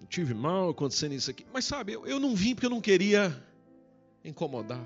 [0.00, 1.46] Eu tive mal acontecendo isso aqui.
[1.52, 3.36] Mas sabe, eu, eu não vim porque eu não queria
[4.24, 4.82] incomodar.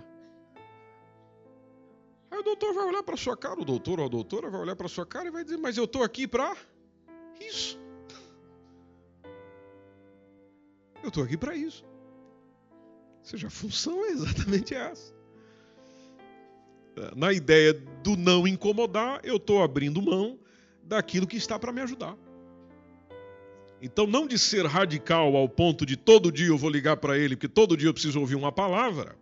[2.31, 4.75] Aí o doutor vai olhar para sua cara, o doutor ou a doutora vai olhar
[4.75, 6.57] para sua cara e vai dizer: Mas eu estou aqui para
[7.41, 7.79] isso.
[11.01, 11.85] Eu estou aqui para isso.
[11.85, 15.15] Ou seja, a função é exatamente essa.
[17.17, 17.73] Na ideia
[18.03, 20.39] do não incomodar, eu estou abrindo mão
[20.85, 22.17] daquilo que está para me ajudar.
[23.81, 27.35] Então, não de ser radical ao ponto de todo dia eu vou ligar para ele,
[27.35, 29.17] porque todo dia eu preciso ouvir uma palavra,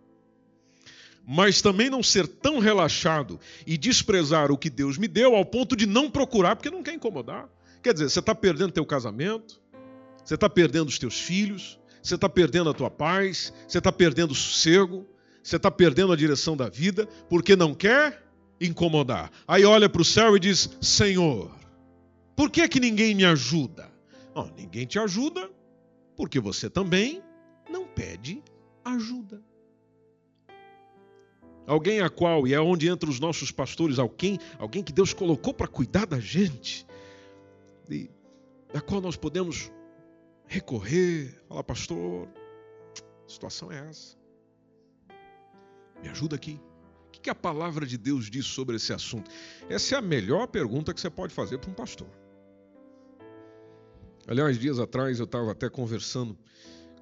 [1.25, 5.75] mas também não ser tão relaxado e desprezar o que Deus me deu ao ponto
[5.75, 7.49] de não procurar, porque não quer incomodar.
[7.81, 9.59] Quer dizer, você está perdendo teu casamento,
[10.23, 14.31] você está perdendo os teus filhos, você está perdendo a tua paz, você está perdendo
[14.31, 15.07] o sossego,
[15.43, 18.23] você está perdendo a direção da vida, porque não quer
[18.59, 19.31] incomodar.
[19.47, 21.51] Aí olha para o céu e diz: Senhor,
[22.35, 23.91] por que que ninguém me ajuda?
[24.35, 25.49] Não, ninguém te ajuda
[26.15, 27.21] porque você também
[27.69, 28.43] não pede
[28.85, 29.41] ajuda.
[31.65, 35.53] Alguém a qual, e é onde entra os nossos pastores, alguém, alguém que Deus colocou
[35.53, 36.85] para cuidar da gente,
[37.89, 38.09] e
[38.73, 39.71] a qual nós podemos
[40.47, 42.27] recorrer, falar, pastor,
[43.25, 44.20] a situação é essa.
[46.01, 46.59] Me ajuda aqui.
[47.07, 49.29] O que a palavra de Deus diz sobre esse assunto?
[49.69, 52.07] Essa é a melhor pergunta que você pode fazer para um pastor.
[54.27, 56.37] Aliás, dias atrás eu estava até conversando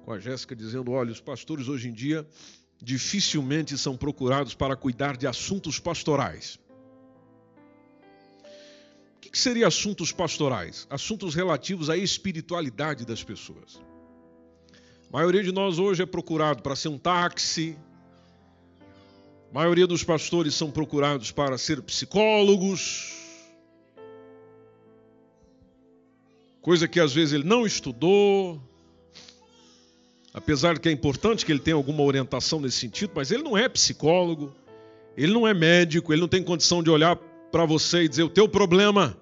[0.04, 2.26] com a Jéssica, dizendo: olha, os pastores hoje em dia
[2.82, 6.58] dificilmente são procurados para cuidar de assuntos pastorais.
[9.16, 10.86] O que seria assuntos pastorais?
[10.90, 13.80] Assuntos relativos à espiritualidade das pessoas.
[15.08, 17.78] A maioria de nós hoje é procurado para ser um táxi.
[19.50, 23.16] A maioria dos pastores são procurados para ser psicólogos.
[26.62, 28.60] Coisa que às vezes ele não estudou,
[30.32, 33.68] Apesar que é importante que ele tenha alguma orientação nesse sentido, mas ele não é
[33.68, 34.54] psicólogo,
[35.16, 37.16] ele não é médico, ele não tem condição de olhar
[37.50, 39.16] para você e dizer: o teu problema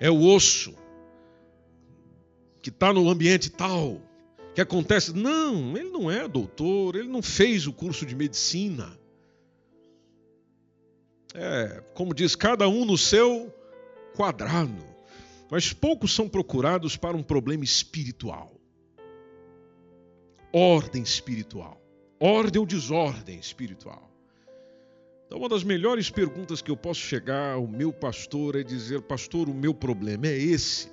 [0.00, 0.74] é o osso
[2.60, 4.00] que está no ambiente tal,
[4.54, 5.12] que acontece.
[5.12, 8.98] Não, ele não é doutor, ele não fez o curso de medicina.
[11.34, 13.54] É, como diz, cada um no seu
[14.14, 14.84] quadrado.
[15.50, 18.60] Mas poucos são procurados para um problema espiritual
[20.52, 21.80] ordem espiritual.
[22.18, 24.10] Ordem ou desordem espiritual.
[25.26, 29.48] Então, uma das melhores perguntas que eu posso chegar ao meu pastor é dizer: Pastor,
[29.48, 30.90] o meu problema é esse.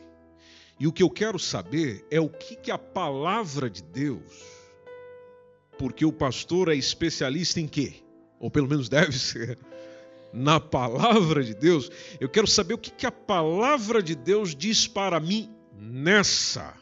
[0.80, 4.44] E o que eu quero saber é o que, que a palavra de Deus,
[5.78, 7.96] porque o pastor é especialista em quê?
[8.40, 9.58] Ou pelo menos deve ser,
[10.32, 11.90] na palavra de Deus.
[12.20, 16.76] Eu quero saber o que, que a palavra de Deus diz para mim nessa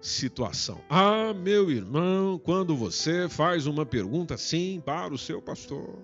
[0.00, 0.80] situação.
[0.88, 5.98] Ah, meu irmão, quando você faz uma pergunta assim para o seu pastor,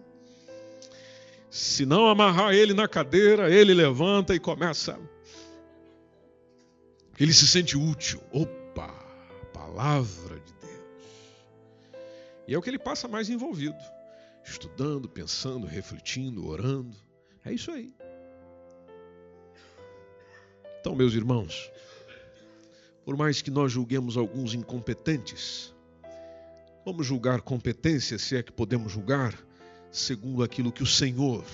[1.49, 4.99] se não amarrar ele na cadeira, ele levanta e começa.
[7.19, 8.21] Ele se sente útil.
[8.33, 8.89] Opa,
[9.53, 10.65] palavra de Deus.
[12.49, 13.79] E é o que ele passa mais envolvido,
[14.45, 16.97] estudando, pensando, refletindo, orando.
[17.45, 17.95] É isso aí.
[20.81, 21.71] Então, meus irmãos,
[23.05, 25.75] por mais que nós julguemos alguns incompetentes,
[26.85, 29.35] vamos julgar competência, se é que podemos julgar,
[29.91, 31.45] segundo aquilo que o Senhor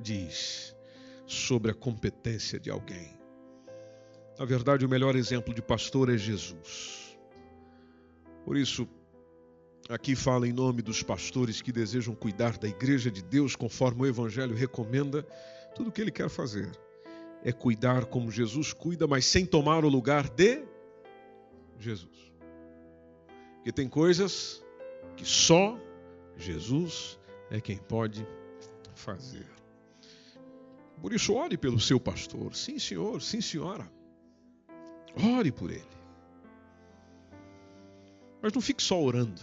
[0.00, 0.74] diz
[1.26, 3.13] sobre a competência de alguém.
[4.38, 7.16] Na verdade, o melhor exemplo de pastor é Jesus.
[8.44, 8.88] Por isso,
[9.88, 14.06] aqui fala em nome dos pastores que desejam cuidar da igreja de Deus conforme o
[14.06, 15.22] Evangelho recomenda,
[15.74, 16.70] tudo o que ele quer fazer
[17.44, 20.64] é cuidar como Jesus cuida, mas sem tomar o lugar de
[21.78, 22.32] Jesus.
[23.56, 24.64] Porque tem coisas
[25.14, 25.78] que só
[26.36, 27.18] Jesus
[27.50, 28.26] é quem pode
[28.94, 29.46] fazer.
[31.00, 32.54] Por isso, ore pelo seu pastor.
[32.56, 33.90] Sim, senhor, sim, senhora.
[35.16, 35.94] Ore por ele.
[38.42, 39.40] Mas não fique só orando.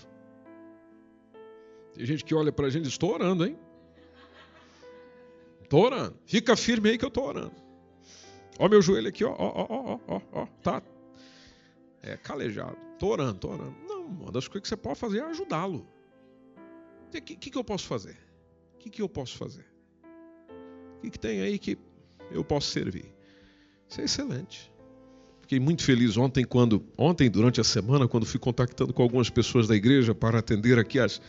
[1.93, 3.57] Tem gente que olha para a gente e diz: Estou orando, hein?
[5.63, 6.17] Estou orando.
[6.25, 7.55] Fica firme aí que eu estou orando.
[8.59, 10.83] Ó, meu joelho aqui, ó, ó, ó, ó, ó, tá,
[12.01, 12.77] é, calejado.
[12.99, 13.75] Tô orando, tô orando.
[13.87, 15.87] Não, uma das coisas que você pode fazer é ajudá-lo.
[17.07, 18.17] O que, que, que, eu posso fazer?
[18.75, 19.65] O que, que eu posso fazer?
[20.97, 21.77] O que, que tem aí que
[22.29, 23.13] eu posso servir?
[23.89, 24.70] Isso é excelente.
[25.51, 29.67] Fiquei muito feliz ontem, quando ontem, durante a semana, quando fui contactando com algumas pessoas
[29.67, 31.21] da igreja para atender aqui as,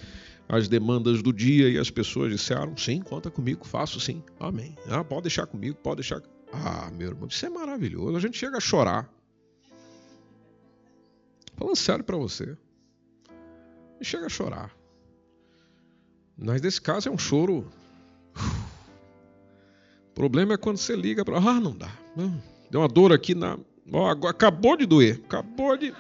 [0.49, 4.23] as demandas do dia e as pessoas disseram: sim, conta comigo, faço sim.
[4.39, 4.77] Amém.
[4.89, 6.23] Ah, pode deixar comigo, pode deixar.
[6.53, 8.17] Ah, meu irmão, isso é maravilhoso.
[8.17, 9.13] A gente chega a chorar.
[11.57, 12.57] Falando sério para você.
[14.03, 14.73] Chega a chorar.
[16.39, 17.69] Mas nesse caso é um choro.
[20.11, 21.39] O problema é quando você liga para.
[21.39, 21.91] Ah, não dá.
[22.71, 23.59] Deu uma dor aqui na.
[23.91, 25.21] Oh, acabou de doer.
[25.25, 25.95] Acabou de.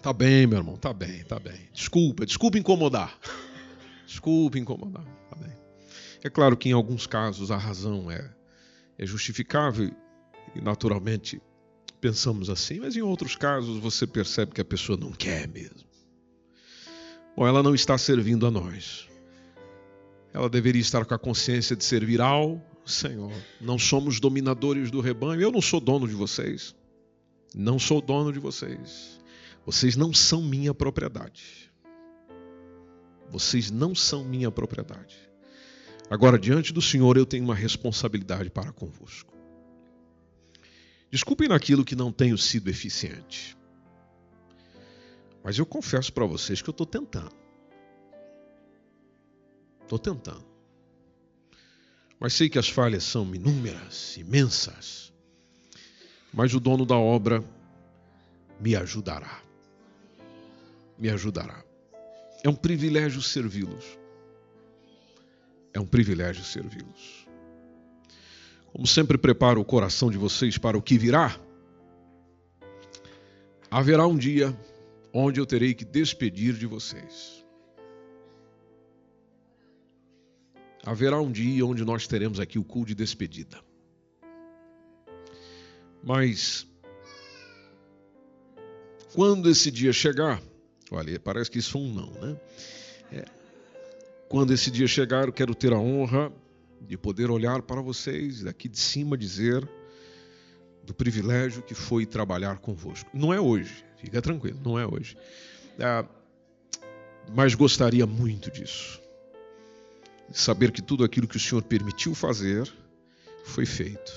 [0.00, 0.76] Tá bem, meu irmão.
[0.76, 1.68] Tá bem, tá bem.
[1.72, 3.16] Desculpa, desculpa incomodar.
[4.06, 5.04] Desculpa incomodar.
[5.30, 5.52] Tá bem.
[6.22, 8.30] É claro que em alguns casos a razão é,
[8.98, 9.94] é justificável
[10.54, 11.40] e naturalmente
[12.00, 15.88] pensamos assim, mas em outros casos você percebe que a pessoa não quer mesmo.
[17.36, 19.08] Bom, ela não está servindo a nós.
[20.34, 23.32] Ela deveria estar com a consciência de servir ao Senhor.
[23.60, 25.40] Não somos dominadores do rebanho.
[25.40, 26.74] Eu não sou dono de vocês.
[27.54, 29.20] Não sou dono de vocês.
[29.64, 31.70] Vocês não são minha propriedade.
[33.30, 35.16] Vocês não são minha propriedade.
[36.10, 39.32] Agora, diante do Senhor, eu tenho uma responsabilidade para convosco.
[41.10, 43.56] Desculpem naquilo que não tenho sido eficiente.
[45.44, 47.34] Mas eu confesso para vocês que eu estou tentando.
[49.82, 50.51] Estou tentando.
[52.22, 55.12] Mas sei que as falhas são inúmeras, imensas.
[56.32, 57.42] Mas o dono da obra
[58.60, 59.42] me ajudará.
[60.96, 61.64] Me ajudará.
[62.44, 63.98] É um privilégio servi-los.
[65.74, 67.26] É um privilégio servi-los.
[68.72, 71.36] Como sempre, preparo o coração de vocês para o que virá.
[73.68, 74.56] Haverá um dia
[75.12, 77.41] onde eu terei que despedir de vocês.
[80.84, 83.60] Haverá um dia onde nós teremos aqui o culto de despedida.
[86.02, 86.66] Mas
[89.14, 90.42] quando esse dia chegar,
[90.90, 92.40] olha, parece que isso foi um não, né?
[93.12, 93.24] É,
[94.28, 96.32] quando esse dia chegar, eu quero ter a honra
[96.80, 99.68] de poder olhar para vocês daqui de cima dizer
[100.82, 103.08] do privilégio que foi trabalhar convosco.
[103.14, 105.16] Não é hoje, fica tranquilo, não é hoje.
[105.78, 106.04] É,
[107.32, 109.01] mas gostaria muito disso.
[110.32, 112.70] Saber que tudo aquilo que o Senhor permitiu fazer
[113.44, 114.12] foi feito.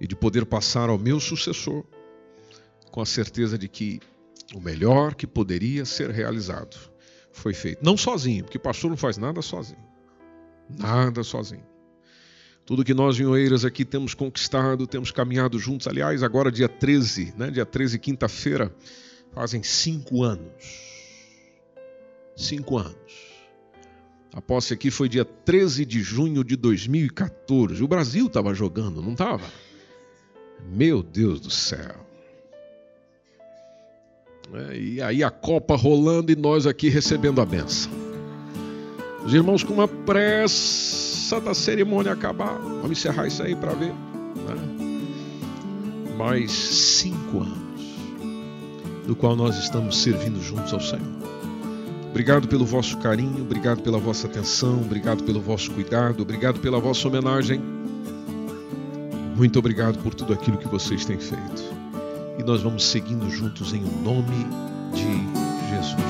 [0.00, 1.84] E de poder passar ao meu sucessor
[2.90, 4.00] com a certeza de que
[4.54, 6.76] o melhor que poderia ser realizado
[7.32, 7.84] foi feito.
[7.84, 9.82] Não sozinho, porque pastor não faz nada sozinho.
[10.68, 11.64] Nada sozinho.
[12.66, 15.86] Tudo que nós em Oeiras aqui temos conquistado, temos caminhado juntos.
[15.86, 17.50] Aliás, agora dia 13, né?
[17.50, 18.74] dia 13, quinta-feira,
[19.32, 20.64] fazem cinco anos.
[22.36, 23.29] Cinco anos.
[24.32, 27.82] A posse aqui foi dia 13 de junho de 2014.
[27.82, 29.44] O Brasil estava jogando, não estava?
[30.72, 31.96] Meu Deus do céu.
[34.52, 37.92] É, e aí a Copa rolando e nós aqui recebendo a benção.
[39.24, 42.58] Os irmãos com uma pressa da cerimônia acabar.
[42.58, 43.92] Vamos encerrar isso aí para ver.
[43.92, 44.96] Né?
[46.16, 47.70] Mais cinco anos
[49.06, 51.20] do qual nós estamos servindo juntos ao Senhor.
[52.10, 57.06] Obrigado pelo vosso carinho, obrigado pela vossa atenção, obrigado pelo vosso cuidado, obrigado pela vossa
[57.06, 57.60] homenagem.
[59.36, 61.62] Muito obrigado por tudo aquilo que vocês têm feito.
[62.38, 64.44] E nós vamos seguindo juntos em nome
[64.92, 66.09] de Jesus.